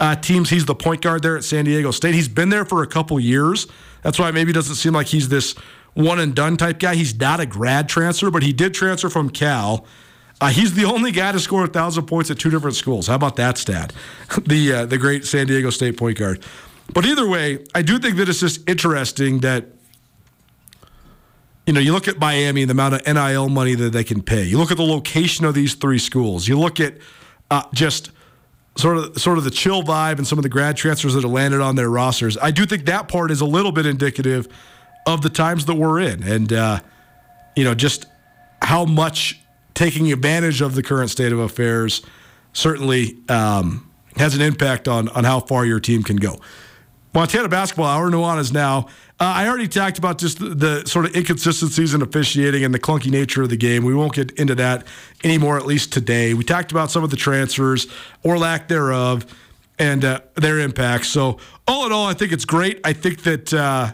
[0.00, 0.50] uh, teams.
[0.50, 2.14] He's the point guard there at San Diego State.
[2.14, 3.68] He's been there for a couple years.
[4.02, 5.52] That's why maybe doesn't seem like he's this
[5.94, 6.96] one and done type guy.
[6.96, 9.86] He's not a grad transfer, but he did transfer from Cal.
[10.40, 13.06] Uh, he's the only guy to score a thousand points at two different schools.
[13.06, 13.92] How about that stat?
[14.46, 16.44] the uh, the great San Diego State point guard.
[16.94, 19.66] But either way, I do think that it's just interesting that
[21.66, 24.20] you know, you look at Miami, and the amount of NIL money that they can
[24.20, 24.42] pay.
[24.44, 26.48] You look at the location of these three schools.
[26.48, 26.94] You look at
[27.50, 28.10] uh, just
[28.76, 31.30] sort of sort of the chill vibe and some of the grad transfers that have
[31.30, 32.36] landed on their rosters.
[32.38, 34.48] I do think that part is a little bit indicative
[35.06, 36.80] of the times that we're in, and uh,
[37.54, 38.06] you know, just
[38.60, 39.40] how much
[39.74, 42.02] taking advantage of the current state of affairs
[42.52, 46.40] certainly um, has an impact on on how far your team can go.
[47.14, 48.86] Montana basketball hour, Nuanez now.
[49.20, 52.78] Uh, I already talked about just the, the, sort of inconsistencies in officiating and the
[52.78, 53.84] clunky nature of the game.
[53.84, 54.86] We won't get into that
[55.22, 56.34] anymore, at least today.
[56.34, 57.86] We talked about some of the transfers
[58.22, 59.26] or lack thereof
[59.78, 61.08] and uh, their impacts.
[61.08, 62.80] So, all in all, I think it's great.
[62.84, 63.92] I think that uh,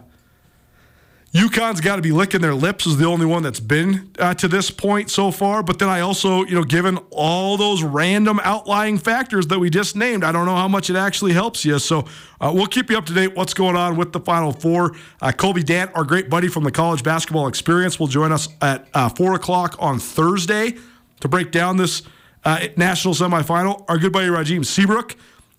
[1.32, 4.48] UConn's got to be licking their lips is the only one that's been uh, to
[4.48, 5.62] this point so far.
[5.62, 9.94] But then I also, you know, given all those random outlying factors that we just
[9.94, 11.78] named, I don't know how much it actually helps you.
[11.80, 12.06] So
[12.40, 14.96] uh, we'll keep you up to date what's going on with the Final Four.
[15.20, 18.88] Uh, Colby Dant, our great buddy from the College Basketball Experience, will join us at
[18.94, 20.76] uh, 4 o'clock on Thursday
[21.20, 22.04] to break down this
[22.46, 23.84] uh, national semifinal.
[23.88, 25.14] Our good buddy Rajim Seabrook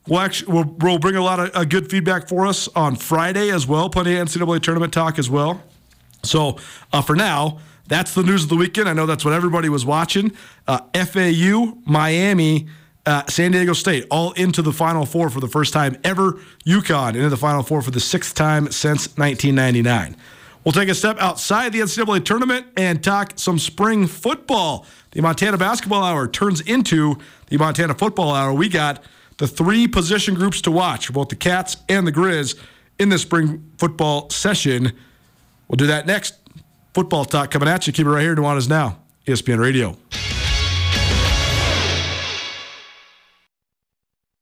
[0.09, 3.51] We'll, actually, we'll, we'll bring a lot of uh, good feedback for us on Friday
[3.51, 3.89] as well.
[3.89, 5.61] Plenty of NCAA tournament talk as well.
[6.23, 6.57] So
[6.91, 8.89] uh, for now, that's the news of the weekend.
[8.89, 10.31] I know that's what everybody was watching.
[10.67, 12.67] Uh, FAU, Miami,
[13.05, 16.33] uh, San Diego State, all into the Final Four for the first time ever.
[16.65, 20.15] UConn into the Final Four for the sixth time since 1999.
[20.63, 24.85] We'll take a step outside the NCAA tournament and talk some spring football.
[25.11, 27.17] the Montana Basketball Hour turns into
[27.47, 29.03] the Montana Football Hour, we got
[29.39, 32.55] the three position groups to watch for both the Cats and the Griz
[32.99, 34.91] in the spring football session.
[35.67, 36.35] We'll do that next.
[36.93, 37.93] Football talk coming at you.
[37.93, 38.35] Keep it right here.
[38.35, 39.97] Nuanez Now, ESPN Radio.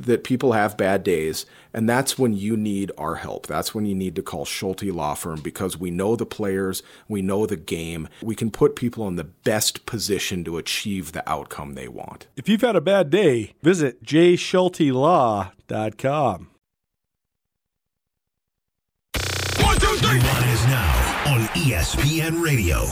[0.00, 3.46] that people have bad days, and that's when you need our help.
[3.46, 7.22] That's when you need to call Schulte Law Firm because we know the players, we
[7.22, 8.08] know the game.
[8.22, 12.26] We can put people in the best position to achieve the outcome they want.
[12.36, 16.46] If you've had a bad day, visit jschultelaw.com.
[19.60, 20.18] One, two, three.
[20.18, 22.86] Nuanez Now on ESPN Radio.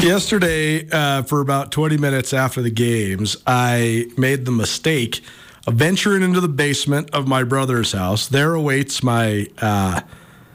[0.00, 5.24] Yesterday, uh, for about 20 minutes after the games, I made the mistake of
[5.70, 8.28] venturing into the basement of my brother's house.
[8.28, 10.00] There awaits my uh,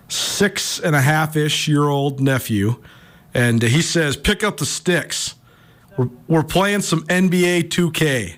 [0.08, 2.82] six and a half ish year old nephew.
[3.34, 5.36] And he says, Pick up the sticks.
[5.98, 8.36] We're, we're playing some NBA 2K.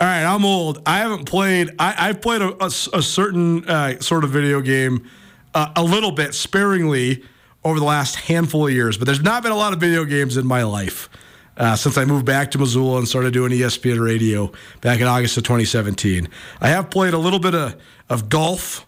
[0.00, 0.82] All right, I'm old.
[0.84, 1.70] I haven't played.
[1.78, 5.08] I, have played a, a, a certain uh, sort of video game
[5.54, 7.22] uh, a little bit sparingly
[7.64, 10.36] over the last handful of years, but there's not been a lot of video games
[10.36, 11.08] in my life
[11.56, 15.36] uh, since I moved back to Missoula and started doing ESPN radio back in August
[15.36, 16.28] of 2017.
[16.60, 18.86] I have played a little bit of, of golf.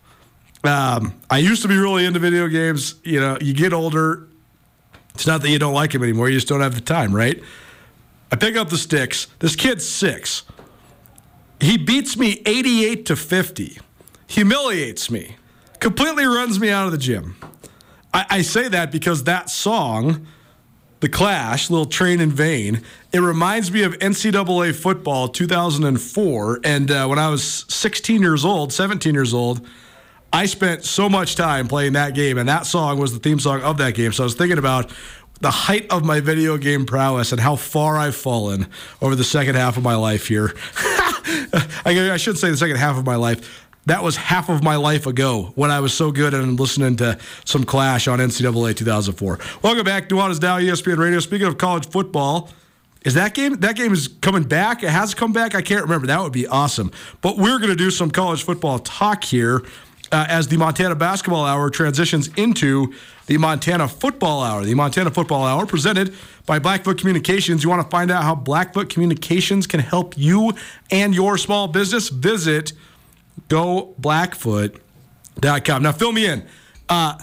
[0.64, 2.94] Um, I used to be really into video games.
[3.05, 4.29] You know, you get older.
[5.14, 6.29] It's not that you don't like them anymore.
[6.29, 7.42] You just don't have the time, right?
[8.33, 9.29] I pick up the sticks.
[9.38, 10.42] This kid's six.
[11.61, 13.79] He beats me 88 to 50,
[14.27, 15.37] humiliates me,
[15.79, 17.37] completely runs me out of the gym.
[18.12, 20.27] I, I say that because that song,
[21.00, 26.61] The Clash, Little Train in Vain, it reminds me of NCAA football 2004.
[26.64, 29.66] And uh, when I was 16 years old, 17 years old,
[30.33, 33.62] I spent so much time playing that game, and that song was the theme song
[33.62, 34.12] of that game.
[34.12, 34.90] So I was thinking about
[35.40, 38.66] the height of my video game prowess and how far I've fallen
[39.02, 40.54] over the second half of my life here.
[41.85, 43.63] I, I should say the second half of my life.
[43.87, 47.18] That was half of my life ago when I was so good and listening to
[47.44, 49.38] some Clash on NCAA 2004.
[49.62, 50.09] Welcome back.
[50.09, 51.20] Nuanez Now, ESPN Radio.
[51.20, 52.49] Speaking of college football,
[53.05, 53.57] is that game?
[53.61, 54.83] That game is coming back.
[54.83, 55.55] It has come back.
[55.55, 56.07] I can't remember.
[56.07, 56.92] That would be awesome.
[57.20, 59.62] But we're going to do some college football talk here
[60.11, 62.94] uh, as the Montana Basketball Hour transitions into
[63.27, 64.64] the Montana Football Hour.
[64.64, 66.14] The Montana Football Hour presented
[66.47, 67.62] by Blackfoot Communications.
[67.62, 70.55] You want to find out how Blackfoot Communications can help you
[70.90, 72.09] and your small business?
[72.09, 72.73] Visit
[73.49, 75.83] goblackfoot.com.
[75.83, 76.47] Now, fill me in.
[76.88, 77.18] Uh,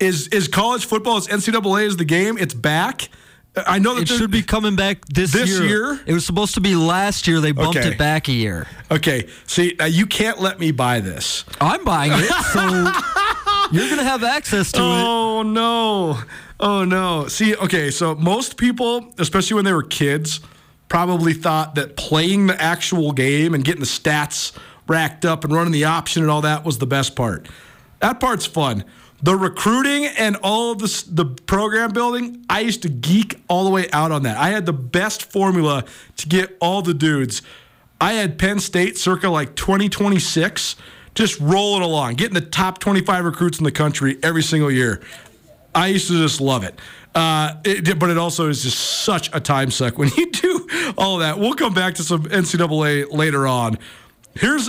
[0.00, 2.36] is is college football, is NCAA is the game?
[2.38, 3.08] It's back.
[3.54, 5.64] I know that it should be coming back this, this year.
[5.68, 6.00] year.
[6.06, 7.38] It was supposed to be last year.
[7.40, 7.90] They bumped Okay.
[7.90, 8.66] it back a year.
[8.90, 11.44] Okay, see, you can't let me buy this.
[11.60, 12.60] I'm buying it, so
[13.72, 14.84] you're gonna have access to it.
[14.84, 16.18] Oh no.
[16.58, 17.28] Oh no.
[17.28, 20.40] See, okay, so most people, especially when they were kids,
[20.88, 24.52] probably thought that playing the actual game and getting the stats
[24.92, 27.48] racked up and running the option and all that was the best part.
[28.00, 28.84] That part's fun.
[29.22, 33.70] The recruiting and all of the, the program building, I used to geek all the
[33.70, 34.36] way out on that.
[34.36, 35.84] I had the best formula
[36.18, 37.40] to get all the dudes.
[38.00, 40.76] I had Penn State circa like 2026
[41.14, 45.00] just rolling along, getting the top 25 recruits in the country every single year.
[45.74, 46.78] I used to just love it.
[47.14, 47.98] Uh, it.
[47.98, 51.38] But it also is just such a time suck when you do all that.
[51.38, 53.78] We'll come back to some NCAA later on.
[54.34, 54.68] Here's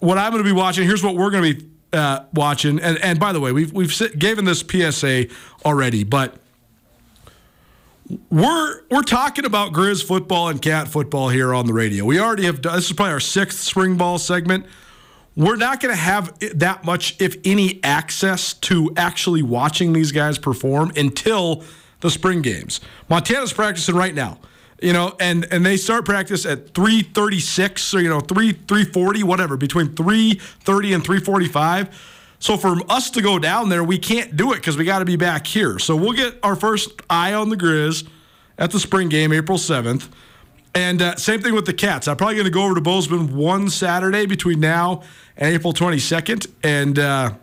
[0.00, 0.86] what I'm going to be watching.
[0.86, 2.80] Here's what we're going to be uh, watching.
[2.80, 5.26] And, and by the way, we've we've given this PSA
[5.64, 6.36] already, but
[8.30, 12.04] we're we're talking about Griz football and cat football here on the radio.
[12.04, 12.76] We already have done.
[12.76, 14.66] This is probably our sixth spring ball segment.
[15.36, 20.38] We're not going to have that much, if any, access to actually watching these guys
[20.38, 21.62] perform until
[22.00, 22.80] the spring games.
[23.08, 24.38] Montana's practicing right now,
[24.82, 28.52] you know, and and they start practice at three thirty six or you know three
[28.52, 31.88] three forty whatever between three thirty and three forty five.
[32.40, 35.04] So for us to go down there, we can't do it because we got to
[35.04, 35.78] be back here.
[35.78, 38.04] So we'll get our first eye on the Griz
[38.58, 40.08] at the spring game, April 7th.
[40.74, 42.08] And uh, same thing with the Cats.
[42.08, 45.02] I'm probably going to go over to Bozeman one Saturday between now
[45.36, 46.46] and April 22nd.
[46.64, 47.34] And uh,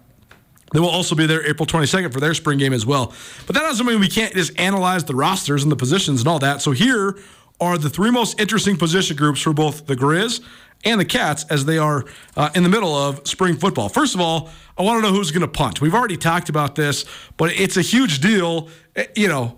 [0.74, 3.14] they will also be there April 22nd for their spring game as well.
[3.46, 6.40] But that doesn't mean we can't just analyze the rosters and the positions and all
[6.40, 6.62] that.
[6.62, 7.18] So here
[7.60, 10.42] are the three most interesting position groups for both the Griz
[10.84, 12.06] and the Cats as they are
[12.36, 13.90] uh, in the middle of spring football.
[13.90, 15.82] First of all, I want to know who's going to punt.
[15.82, 17.06] We've already talked about this,
[17.38, 18.70] but it's a huge deal.
[18.96, 19.58] Eh, you know,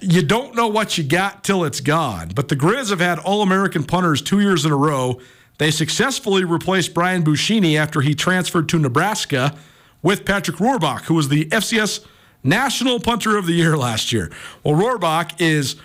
[0.00, 2.30] you don't know what you got till it's gone.
[2.34, 5.20] But the Griz have had All American punters two years in a row.
[5.58, 9.56] They successfully replaced Brian Buschini after he transferred to Nebraska
[10.02, 12.04] with Patrick Rohrbach, who was the FCS
[12.42, 14.30] National Punter of the Year last year.
[14.62, 15.76] Well, Rohrbach is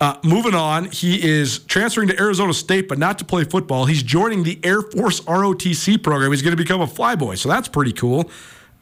[0.00, 0.86] uh, moving on.
[0.86, 3.84] He is transferring to Arizona State, but not to play football.
[3.84, 6.30] He's joining the Air Force ROTC program.
[6.30, 8.30] He's going to become a flyboy, so that's pretty cool.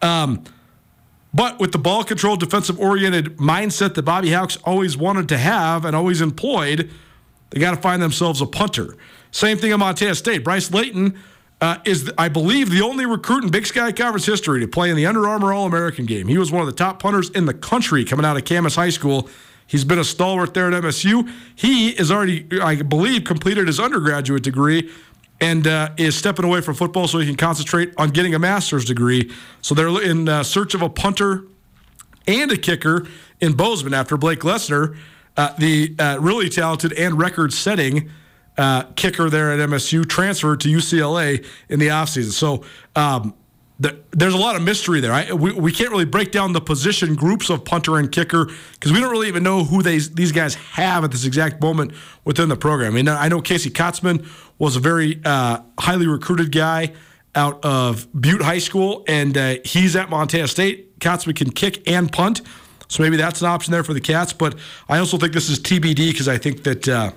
[0.00, 0.44] Um,
[1.34, 5.84] but with the ball control, defensive oriented mindset that Bobby Hauck's always wanted to have
[5.84, 6.90] and always employed,
[7.50, 8.96] they got to find themselves a punter.
[9.30, 10.42] Same thing at Montana State.
[10.44, 11.18] Bryce Layton
[11.60, 14.96] uh, is, I believe, the only recruit in Big Sky Conference history to play in
[14.96, 16.28] the Under Armour All American game.
[16.28, 18.90] He was one of the top punters in the country coming out of Camas High
[18.90, 19.28] School.
[19.66, 21.30] He's been a stalwart there at MSU.
[21.54, 24.90] He is already, I believe, completed his undergraduate degree
[25.40, 28.84] and uh, is stepping away from football so he can concentrate on getting a master's
[28.84, 29.30] degree.
[29.60, 31.44] So they're in uh, search of a punter
[32.26, 33.06] and a kicker
[33.40, 34.96] in Bozeman after Blake Glessner,
[35.36, 38.10] uh, the uh, really talented and record setting
[38.58, 42.32] uh, kicker there at MSU, transferred to UCLA in the offseason.
[42.32, 42.64] So,
[42.96, 43.34] um,
[43.80, 45.12] the, there's a lot of mystery there.
[45.12, 48.92] I, we, we can't really break down the position groups of punter and kicker because
[48.92, 51.92] we don't really even know who they, these guys have at this exact moment
[52.24, 52.92] within the program.
[52.92, 54.26] I mean, I know Casey Kotzman
[54.58, 56.92] was a very uh, highly recruited guy
[57.36, 60.98] out of Butte High School, and uh, he's at Montana State.
[60.98, 62.42] Kotzman can kick and punt,
[62.88, 64.32] so maybe that's an option there for the Cats.
[64.32, 64.56] But
[64.88, 67.12] I also think this is TBD because I think that uh,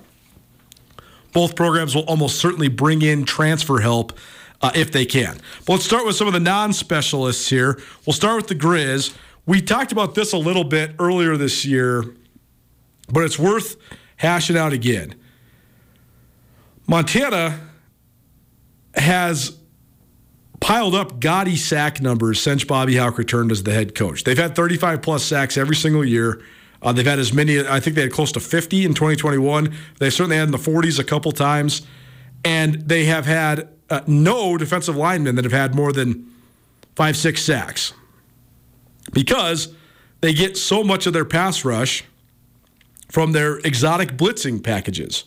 [1.31, 4.17] both programs will almost certainly bring in transfer help
[4.61, 5.37] uh, if they can.
[5.65, 7.79] But let's start with some of the non specialists here.
[8.05, 9.13] We'll start with the Griz.
[9.45, 12.15] We talked about this a little bit earlier this year,
[13.09, 13.75] but it's worth
[14.17, 15.15] hashing out again.
[16.87, 17.59] Montana
[18.93, 19.57] has
[20.59, 24.23] piled up gaudy sack numbers since Bobby Hauck returned as the head coach.
[24.23, 26.43] They've had 35 plus sacks every single year.
[26.81, 29.75] Uh, they've had as many, I think they had close to 50 in 2021.
[29.99, 31.83] They certainly had in the 40s a couple times.
[32.43, 36.27] And they have had uh, no defensive linemen that have had more than
[36.95, 37.93] five, six sacks
[39.13, 39.73] because
[40.21, 42.03] they get so much of their pass rush
[43.09, 45.25] from their exotic blitzing packages.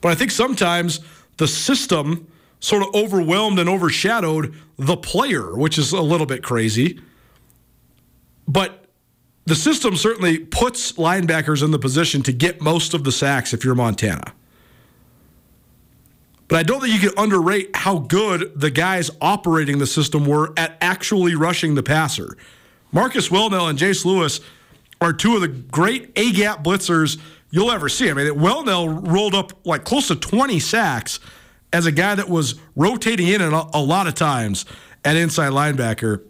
[0.00, 1.00] But I think sometimes
[1.36, 2.26] the system
[2.60, 7.00] sort of overwhelmed and overshadowed the player, which is a little bit crazy.
[8.48, 8.79] But
[9.46, 13.64] the system certainly puts linebackers in the position to get most of the sacks if
[13.64, 14.32] you're Montana.
[16.48, 20.52] But I don't think you can underrate how good the guys operating the system were
[20.56, 22.36] at actually rushing the passer.
[22.92, 24.40] Marcus Welnel and Jace Lewis
[25.00, 27.18] are two of the great A gap blitzers
[27.50, 28.10] you'll ever see.
[28.10, 31.20] I mean, Welnel rolled up like close to 20 sacks
[31.72, 34.66] as a guy that was rotating in a lot of times
[35.04, 36.22] at inside linebacker.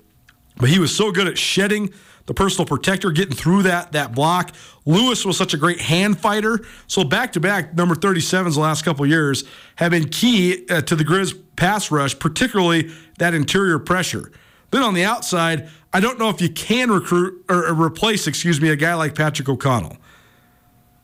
[0.56, 1.94] But he was so good at shedding
[2.30, 4.54] the personal protector, getting through that that block.
[4.86, 6.60] Lewis was such a great hand fighter.
[6.86, 9.42] So back to back, number 37s the last couple years
[9.74, 14.30] have been key uh, to the Griz pass rush, particularly that interior pressure.
[14.70, 18.68] Then on the outside, I don't know if you can recruit or, replace, excuse me,
[18.68, 19.96] a guy like Patrick O'Connell.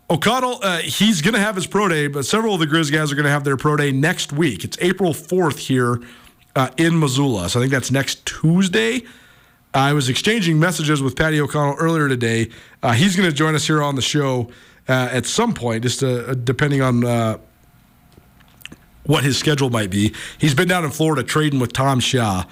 [0.09, 3.11] O'Connell, uh, he's going to have his pro day, but several of the Griz guys
[3.11, 4.63] are going to have their pro day next week.
[4.63, 6.01] It's April 4th here
[6.55, 7.49] uh, in Missoula.
[7.49, 9.03] So I think that's next Tuesday.
[9.77, 12.49] I was exchanging messages with Patty O'Connell earlier today.
[12.83, 14.49] Uh, he's going to join us here on the show
[14.89, 17.37] uh, at some point, just uh, depending on uh,
[19.05, 20.15] what his schedule might be.
[20.39, 22.45] He's been down in Florida trading with Tom Shaw.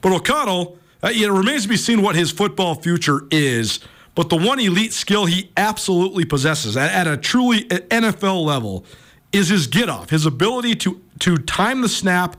[0.00, 3.78] But O'Connell, uh, it remains to be seen what his football future is.
[4.16, 8.84] But the one elite skill he absolutely possesses at, at a truly NFL level
[9.30, 12.34] is his get off, his ability to to time the snap,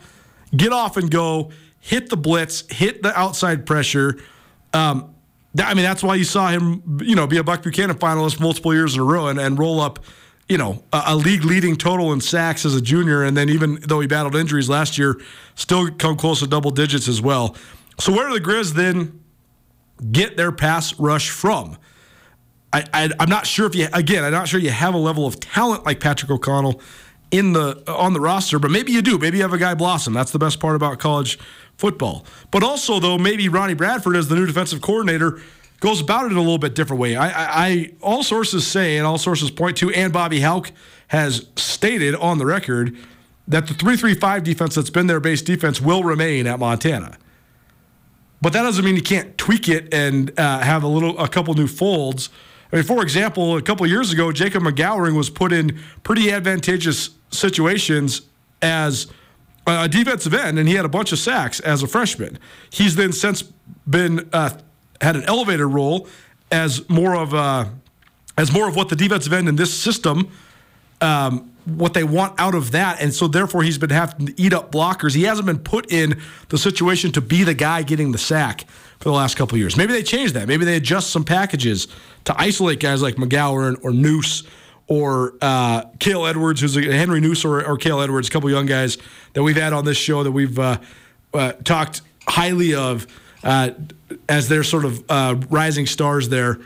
[0.54, 1.50] get off and go,
[1.84, 4.18] hit the blitz, hit the outside pressure.
[4.74, 5.14] Um,
[5.62, 8.74] I mean, that's why you saw him, you know, be a Buck Buchanan finalist multiple
[8.74, 10.00] years in a row and, and roll up,
[10.48, 13.24] you know, a, a league leading total in sacks as a junior.
[13.24, 15.20] And then even though he battled injuries last year,
[15.56, 17.54] still come close to double digits as well.
[18.00, 19.22] So where do the Griz then
[20.10, 21.78] get their pass rush from?
[22.72, 25.28] I, I, I'm not sure if you, again, I'm not sure you have a level
[25.28, 26.82] of talent like Patrick O'Connell
[27.34, 29.18] in the on the roster, but maybe you do.
[29.18, 30.14] Maybe you have a guy blossom.
[30.14, 31.40] That's the best part about college
[31.76, 32.26] football.
[32.52, 35.42] But also, though, maybe Ronnie Bradford, as the new defensive coordinator,
[35.80, 37.16] goes about it in a little bit different way.
[37.16, 40.72] I, I, I all sources say and all sources point to, and Bobby Hauck
[41.08, 42.96] has stated on the record
[43.48, 47.18] that the three-three-five defense that's been their base defense will remain at Montana.
[48.42, 51.54] But that doesn't mean you can't tweak it and uh, have a little, a couple
[51.56, 52.30] new folds.
[52.74, 57.12] I mean, for example, a couple years ago, Jacob McGowering was put in pretty advantageous
[57.30, 58.24] situations
[58.64, 59.08] as
[59.68, 62.40] a defensive end, and he had a bunch of sacks as a freshman.
[62.72, 63.44] He's then since
[63.88, 64.58] been uh,
[65.00, 66.08] had an elevated role
[66.52, 67.72] as more of a,
[68.40, 70.32] as more of what the defensive end in this system.
[71.00, 73.02] Um, what they want out of that.
[73.02, 75.16] And so therefore he's been having to eat up blockers.
[75.16, 78.66] He hasn't been put in the situation to be the guy getting the sack
[79.00, 79.78] for the last couple years.
[79.78, 80.48] Maybe they change that.
[80.48, 81.88] Maybe they adjust some packages
[82.26, 84.44] to isolate guys like McGowan or Noose
[84.88, 88.66] or uh, Kale Edwards, who's a Henry Noose or, or Kale Edwards, a couple young
[88.66, 88.98] guys
[89.34, 90.78] that we've had on this show that we've uh,
[91.34, 93.08] uh, talked highly of
[93.44, 93.72] uh,
[94.28, 96.60] as their sort of uh, rising stars there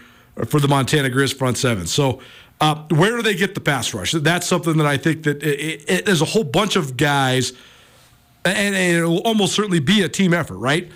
[0.48, 1.88] for the Montana Griz front seven.
[1.88, 2.22] So
[2.60, 4.14] uh, where do they get the pass rush?
[4.14, 7.54] That's something that I think that it, it, there's a whole bunch of guys,
[8.44, 10.92] and, and it'll almost certainly be a team effort, right?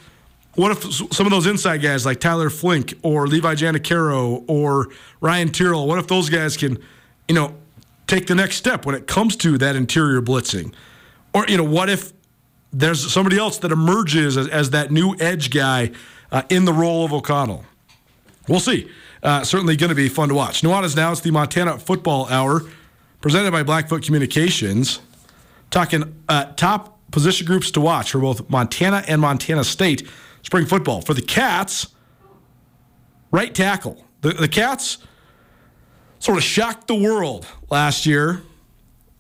[0.55, 4.89] What if some of those inside guys like Tyler Flink or Levi Janicaro or
[5.21, 6.77] Ryan Tyrrell, what if those guys can,
[7.27, 7.55] you know,
[8.07, 10.73] take the next step when it comes to that interior blitzing?
[11.33, 12.11] Or, you know, what if
[12.73, 15.91] there's somebody else that emerges as, as that new edge guy
[16.31, 17.63] uh, in the role of O'Connell?
[18.49, 18.89] We'll see
[19.23, 20.61] uh, certainly going to be fun to watch.
[20.61, 21.11] Nuanez now.
[21.11, 22.61] It's the Montana Football Hour,
[23.21, 24.99] presented by Blackfoot Communications.
[25.69, 30.07] Talking uh, top position groups to watch for both Montana and Montana State
[30.43, 31.01] spring football.
[31.01, 31.87] For the Cats,
[33.31, 34.05] right tackle.
[34.21, 34.97] The, the Cats
[36.19, 38.41] sort of shocked the world last year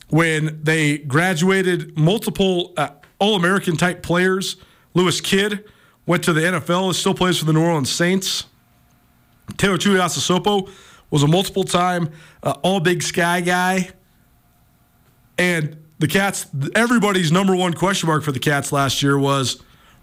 [0.09, 2.89] when they graduated multiple uh,
[3.19, 4.57] All American type players.
[4.93, 5.63] Lewis Kidd
[6.05, 8.45] went to the NFL, and still plays for the New Orleans Saints.
[9.57, 10.69] Taylor Tuiasosopo
[11.09, 12.09] was a multiple time
[12.43, 13.89] uh, All Big Sky guy.
[15.37, 19.61] And the Cats, everybody's number one question mark for the Cats last year was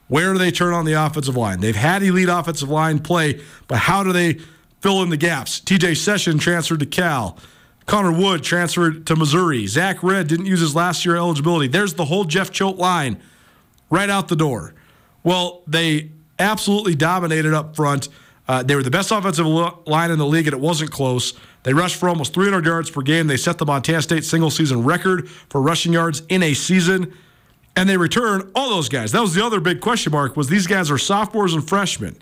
[0.09, 1.61] where do they turn on the offensive line?
[1.61, 4.40] They've had elite offensive line play, but how do they
[4.80, 5.61] fill in the gaps?
[5.61, 7.38] TJ Session transferred to Cal.
[7.86, 9.66] Connor Wood transferred to Missouri.
[9.66, 11.68] Zach Red didn't use his last year eligibility.
[11.68, 13.20] There's the whole Jeff Choate line
[13.90, 14.74] right out the door.
[15.22, 18.09] Well, they absolutely dominated up front.
[18.49, 21.34] Uh, they were the best offensive line in the league, and it wasn't close.
[21.64, 23.26] They rushed for almost 300 yards per game.
[23.26, 27.12] They set the Montana State single season record for rushing yards in a season,
[27.76, 29.12] and they return all those guys.
[29.12, 32.16] That was the other big question mark: was these guys are sophomores and freshmen.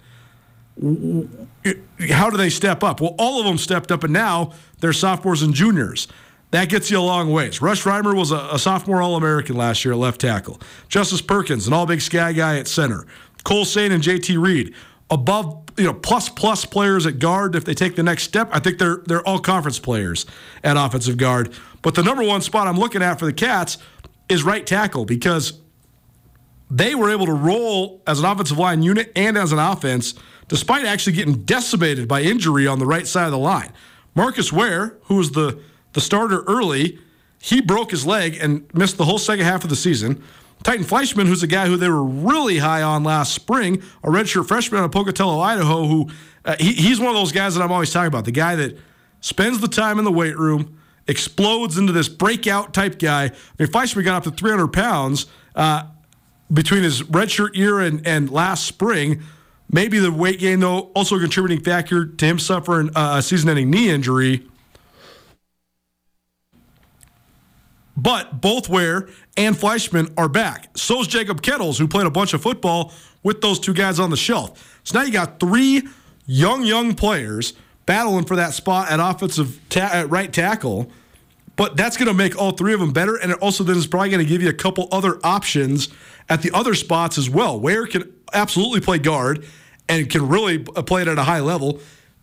[2.10, 3.00] How do they step up?
[3.00, 6.08] Well, all of them stepped up, and now they're sophomores and juniors.
[6.50, 7.60] That gets you a long ways.
[7.60, 10.60] Rush Reimer was a, a sophomore All American last year at left tackle.
[10.88, 13.06] Justice Perkins, an All Big Sky guy at center.
[13.44, 14.74] Cole Sain and JT Reed,
[15.11, 18.48] above you know plus plus players at guard if they take the next step.
[18.52, 20.26] I think they're they're all conference players
[20.64, 21.52] at offensive guard.
[21.82, 23.78] But the number one spot I'm looking at for the Cats
[24.28, 25.61] is right tackle because
[26.70, 30.14] they were able to roll as an offensive line unit and as an offense
[30.48, 33.72] despite actually getting decimated by injury on the right side of the line.
[34.14, 35.61] Marcus Ware, who was the
[35.92, 36.98] the starter early,
[37.40, 40.22] he broke his leg and missed the whole second half of the season.
[40.66, 44.48] Titan Fleischman, who's a guy who they were really high on last spring, a redshirt
[44.48, 46.10] freshman out of Pocatello, Idaho, who
[46.44, 48.24] uh, he, he's one of those guys that I'm always talking about.
[48.24, 48.76] The guy that
[49.20, 53.26] spends the time in the weight room, explodes into this breakout type guy.
[53.26, 55.84] I mean, Fleischman got up to 300 pounds uh,
[56.52, 59.22] between his redshirt year and, and last spring.
[59.70, 63.50] Maybe the weight gain, though, also a contributing factor to him suffering uh, a season
[63.50, 64.44] ending knee injury.
[67.97, 70.76] But both Ware and Fleischman are back.
[70.76, 72.92] So's Jacob Kettles, who played a bunch of football
[73.22, 74.80] with those two guys on the shelf.
[74.84, 75.82] So now you got three
[76.26, 77.55] young, young players
[77.86, 80.90] battling for that spot at offensive ta- at right tackle.
[81.57, 83.86] But that's going to make all three of them better, and it also then is
[83.86, 85.88] probably going to give you a couple other options
[86.28, 87.59] at the other spots as well.
[87.59, 89.47] Ware can absolutely play guard
[89.88, 91.80] and can really play it at a high level.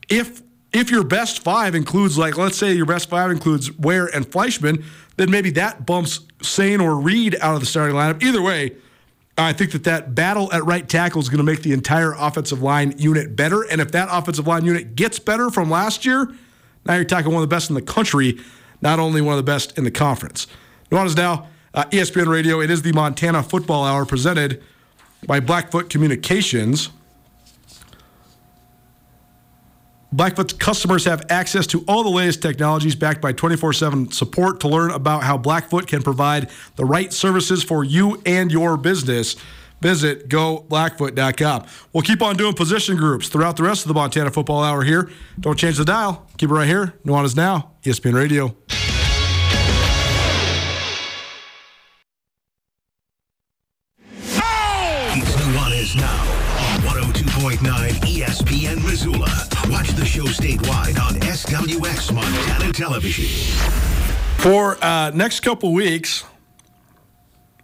[0.08, 0.44] If
[0.74, 4.84] if your best five includes like let's say your best five includes Ware and Fleischman,
[5.18, 8.22] then maybe that bumps Sain or Reed out of the starting lineup.
[8.24, 8.76] Either way,
[9.38, 12.62] I think that that battle at right tackle is going to make the entire offensive
[12.62, 13.64] line unit better.
[13.64, 16.34] And if that offensive line unit gets better from last year,
[16.86, 18.40] now you're talking one of the best in the country,
[18.82, 20.48] not only one of the best in the conference.
[20.92, 22.60] Nuanez now, uh, ESPN Radio.
[22.62, 24.62] It is the Montana Football Hour presented
[25.26, 26.90] by Blackfoot Communications.
[30.14, 34.68] Blackfoot customers have access to all the latest technologies backed by 24 7 support to
[34.68, 39.36] learn about how Blackfoot can provide the right services for you and your business.
[39.82, 41.66] Visit goblackfoot.com.
[41.92, 45.10] We'll keep on doing position groups throughout the rest of the Montana football hour here.
[45.40, 46.26] Don't change the dial.
[46.38, 46.94] Keep it right here.
[47.06, 48.56] Nuanez Now, ESPN Radio.
[55.16, 56.22] It's Nuanez Now
[56.74, 56.80] on
[57.14, 57.60] 102.9
[58.06, 58.83] ESPN
[60.44, 63.26] statewide on SWX Montana Television.
[64.40, 66.26] For uh, next couple weeks,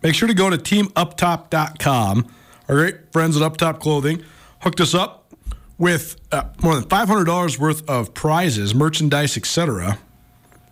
[0.01, 2.33] make sure to go to teamuptop.com.
[2.69, 4.23] Our great friends at Uptop Clothing
[4.61, 5.33] hooked us up
[5.77, 9.99] with uh, more than $500 worth of prizes, merchandise, etc.,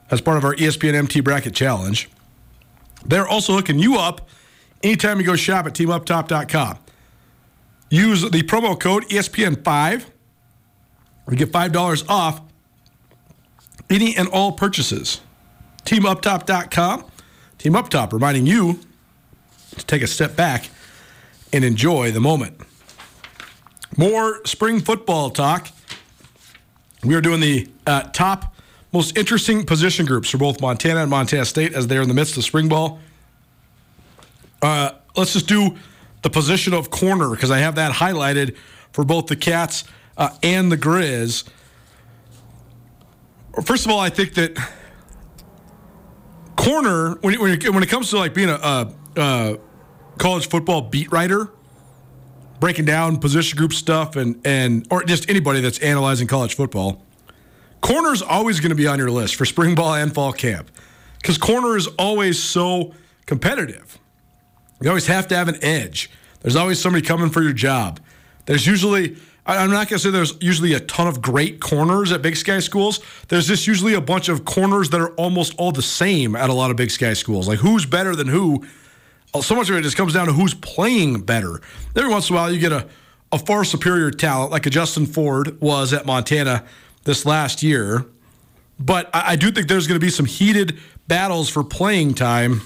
[0.10, 2.10] as part of our ESPN MT Bracket Challenge.
[3.05, 4.30] They're also hooking you up
[4.82, 6.78] anytime you go shop at teamuptop.com.
[7.89, 10.05] Use the promo code E ESPN5
[11.32, 12.42] to get $5 off
[13.90, 15.22] any and all purchases.
[15.86, 17.06] TeamUpTop.com.
[17.58, 18.80] Team Uptop reminding you
[19.78, 20.70] to take a step back
[21.54, 22.60] and enjoy the moment.
[23.98, 25.70] More spring football talk.
[27.04, 28.56] We are doing the uh, top,
[28.92, 32.38] most interesting position groups for both Montana and Montana State as they're in the midst
[32.38, 33.00] of spring ball.
[34.62, 35.78] Uh, let's just do
[36.24, 38.58] the position of corner because I have that highlighted
[38.92, 39.84] for both the Cats
[40.18, 41.43] uh, and the Griz.
[43.63, 44.57] First of all, I think that
[46.55, 49.59] corner when it, when it, when it comes to like being a, a, a
[50.18, 51.49] college football beat writer,
[52.59, 57.03] breaking down position group stuff and and or just anybody that's analyzing college football,
[57.82, 60.70] corner is always going to be on your list for spring ball and fall camp
[61.22, 62.93] because corner is always so
[63.26, 63.97] competitive.
[64.82, 66.09] You always have to have an edge.
[66.41, 67.99] There's always somebody coming for your job.
[68.45, 69.18] There's usually,
[69.48, 72.60] I'm not going to say there's usually a ton of great corners at Big Sky
[72.60, 73.00] schools.
[73.30, 76.54] There's just usually a bunch of corners that are almost all the same at a
[76.54, 77.48] lot of Big Sky schools.
[77.48, 78.66] Like who's better than who?
[79.34, 81.62] Uh, So much of it just comes down to who's playing better.
[81.95, 82.88] Every once in a while, you get a,
[83.32, 86.66] a far superior talent like a Justin Ford was at Montana
[87.06, 88.06] this last year.
[88.80, 90.78] But I, I do think there's going to be some heated
[91.08, 92.62] battles for playing time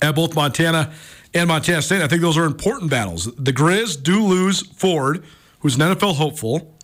[0.00, 0.92] at both Montana
[1.34, 2.02] and Montana State.
[2.02, 3.26] I think those are important battles.
[3.36, 5.22] The Griz do lose Ford,
[5.60, 6.74] who's an NFL hopeful.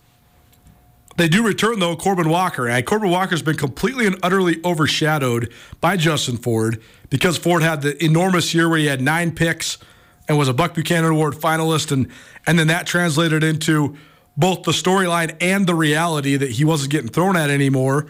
[1.17, 2.67] They do return, though, Corbin Walker.
[2.67, 5.51] And Corbin Walker's been completely and utterly overshadowed
[5.81, 9.79] by Justin Ford because Ford had the enormous year where he had nine picks
[10.27, 11.91] and was a Buck Buchanan Award finalist.
[11.91, 12.07] And,
[12.45, 13.97] and then that translated into
[14.35, 18.07] both the storyline and the reality that he wasn't getting thrown at anymore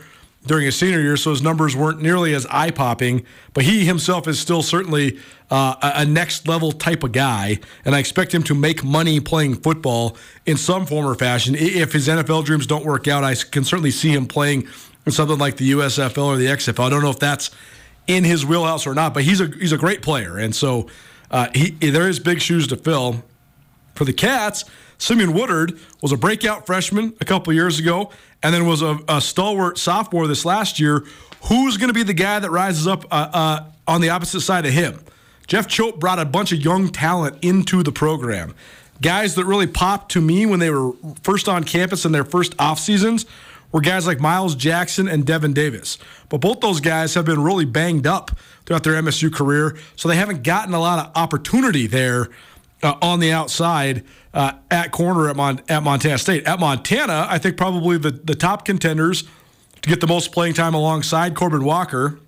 [0.48, 3.26] during his senior year, so his numbers weren't nearly as eye popping.
[3.54, 5.20] But he himself is still certainly
[5.50, 9.56] uh, a next level type of guy, and I expect him to make money playing
[9.56, 11.56] football in some form or fashion.
[11.56, 14.68] If his NFL dreams don't work out, I can certainly see him playing
[15.06, 16.86] in something like the USFL or the XFL.
[16.86, 17.52] I don't know if that's
[18.08, 20.88] in his wheelhouse or not, but he's a he's a great player, and so
[21.32, 23.24] uh, he there is big shoes to fill.
[23.96, 24.64] For the Cats,
[24.98, 28.12] Simeon Woodard was a breakout freshman a couple years ago,
[28.44, 31.04] and then was a, a stalwart sophomore this last year.
[31.44, 34.66] Who's going to be the guy that rises up uh, uh, on the opposite side
[34.66, 35.00] of him?
[35.48, 38.54] Jeff Choate brought a bunch of young talent into the program.
[39.02, 40.92] Guys that really popped to me when they were
[41.24, 43.26] first on campus in their first off seasons
[43.72, 45.98] were guys like Miles Jackson and Devin Davis.
[46.30, 48.32] But both those guys have been really banged up
[48.66, 52.30] throughout their MSU career, so they haven't gotten a lot of opportunity there
[52.84, 54.04] uh, on the outside
[54.34, 56.46] uh, at corner at, Mon- at Montana State.
[56.46, 59.24] At Montana, I think probably the, the top contenders
[59.82, 62.20] to get the most playing time alongside Corbin Walker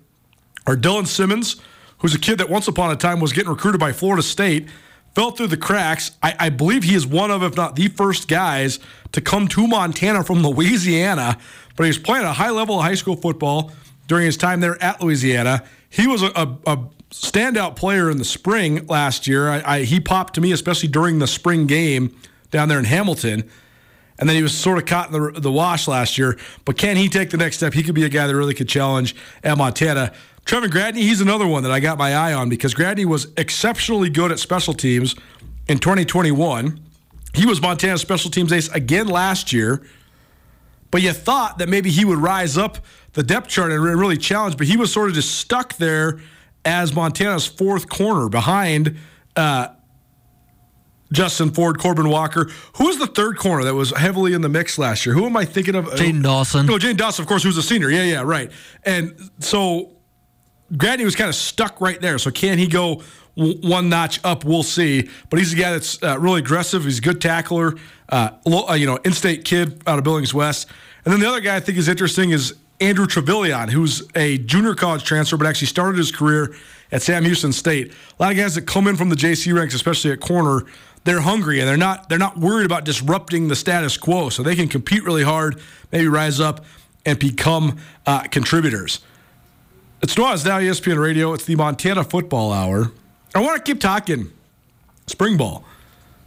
[0.66, 1.60] are Dylan Simmons,
[1.98, 4.68] who's a kid that once upon a time was getting recruited by Florida State,
[5.14, 6.12] fell through the cracks.
[6.22, 8.78] I, I believe he is one of, if not the first guys
[9.12, 11.38] to come to Montana from Louisiana,
[11.76, 13.72] but he was playing a high level of high school football
[14.06, 15.64] during his time there at Louisiana.
[15.88, 16.78] He was a, a, a
[17.10, 19.48] standout player in the spring last year.
[19.48, 22.16] I, I, he popped to me, especially during the spring game
[22.50, 23.48] down there in Hamilton.
[24.18, 26.38] And then he was sort of caught in the, the wash last year.
[26.64, 27.72] But can he take the next step?
[27.72, 30.12] He could be a guy that really could challenge at Montana.
[30.44, 34.10] Trevor Gradney, he's another one that I got my eye on because Gradney was exceptionally
[34.10, 35.14] good at special teams
[35.68, 36.80] in 2021.
[37.34, 39.82] He was Montana's special teams ace again last year.
[40.90, 42.78] But you thought that maybe he would rise up
[43.12, 46.20] the depth chart and really challenge, but he was sort of just stuck there
[46.64, 48.96] as Montana's fourth corner behind
[49.36, 49.68] uh,
[51.12, 52.50] Justin Ford, Corbin Walker.
[52.76, 55.14] Who was the third corner that was heavily in the mix last year?
[55.14, 55.86] Who am I thinking of?
[55.86, 56.66] Jaden Dawson.
[56.66, 57.90] No, Jane Dawson, of course, who's a senior.
[57.90, 58.50] Yeah, yeah, right.
[58.84, 59.96] And so
[60.72, 62.18] Gradney was kind of stuck right there.
[62.18, 63.02] So can he go
[63.36, 64.44] w- one notch up?
[64.44, 65.08] We'll see.
[65.30, 66.84] But he's a guy that's uh, really aggressive.
[66.84, 67.74] He's a good tackler.
[68.08, 70.68] Uh, uh, you know, in-state kid out of Billings West.
[71.04, 74.74] And then the other guy I think is interesting is Andrew Trevillion, who's a junior
[74.74, 76.54] college transfer, but actually started his career
[76.92, 77.92] at Sam Houston State.
[78.18, 80.64] A lot of guys that come in from the JC ranks, especially at corner,
[81.04, 84.54] they're hungry and they're not they're not worried about disrupting the status quo, so they
[84.54, 85.60] can compete really hard,
[85.92, 86.64] maybe rise up
[87.06, 89.00] and become uh, contributors.
[90.02, 91.32] It's Nuanez now ESPN Radio.
[91.32, 92.92] It's the Montana Football Hour.
[93.34, 94.30] I want to keep talking
[95.06, 95.64] spring ball.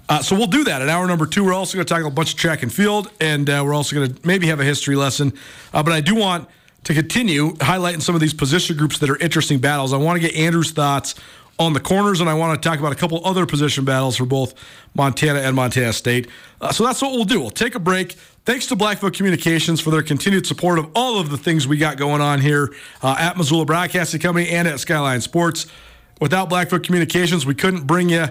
[0.10, 1.44] Uh, so we'll do that in hour number two.
[1.44, 3.96] We're also going to talk a bunch of track and field, and uh, we're also
[3.96, 5.34] going to maybe have a history lesson.
[5.74, 6.50] Uh, but I do want
[6.84, 9.94] to continue highlighting some of these position groups that are interesting battles.
[9.94, 11.16] I want to get Andrew's thoughts
[11.60, 14.26] on the corners, and I want to talk about a couple other position battles for
[14.26, 14.54] both
[14.96, 16.28] Montana and Montana State.
[16.60, 17.40] Uh, so that's what we'll do.
[17.40, 18.14] We'll take a break.
[18.46, 21.96] Thanks to Blackfoot Communications for their continued support of all of the things we got
[21.96, 25.68] going on here uh, at Missoula Broadcasting Company and at Skyline Sports.
[26.20, 28.28] Without Blackfoot Communications, we couldn't bring you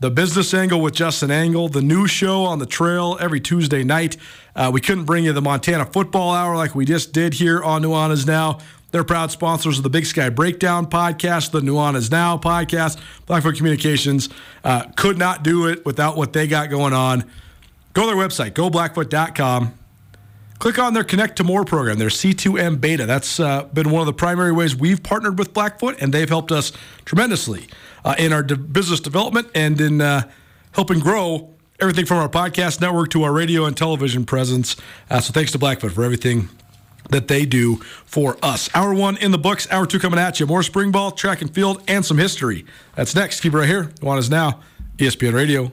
[0.00, 4.16] the business angle with Justin Angle, the new show on the trail every Tuesday night.
[4.56, 7.82] Uh, we couldn't bring you the Montana Football Hour like we just did here on
[7.82, 8.58] Nuanez Now.
[8.92, 12.98] They're proud sponsors of the Big Sky Breakdown podcast, the Nuanez Now podcast.
[13.26, 14.30] Blackfoot Communications
[14.64, 17.22] uh, could not do it without what they got going on.
[17.92, 19.74] Go to their website, goblackfoot.com.
[20.58, 23.06] Click on their Connect to More program, their C2M beta.
[23.06, 26.52] That's uh, been one of the primary ways we've partnered with Blackfoot, and they've helped
[26.52, 26.72] us
[27.04, 27.66] tremendously
[28.04, 30.22] uh, in our de- business development and in uh,
[30.72, 34.76] helping grow everything from our podcast network to our radio and television presence.
[35.08, 36.48] Uh, so thanks to Blackfoot for everything
[37.10, 38.68] that they do for us.
[38.74, 40.46] Hour one in the books, hour two coming at you.
[40.46, 42.64] More spring ball, track and field, and some history.
[42.94, 43.40] That's next.
[43.40, 43.84] Keep it right here.
[44.00, 44.60] Nuanez now,
[44.98, 45.72] ESPN Radio.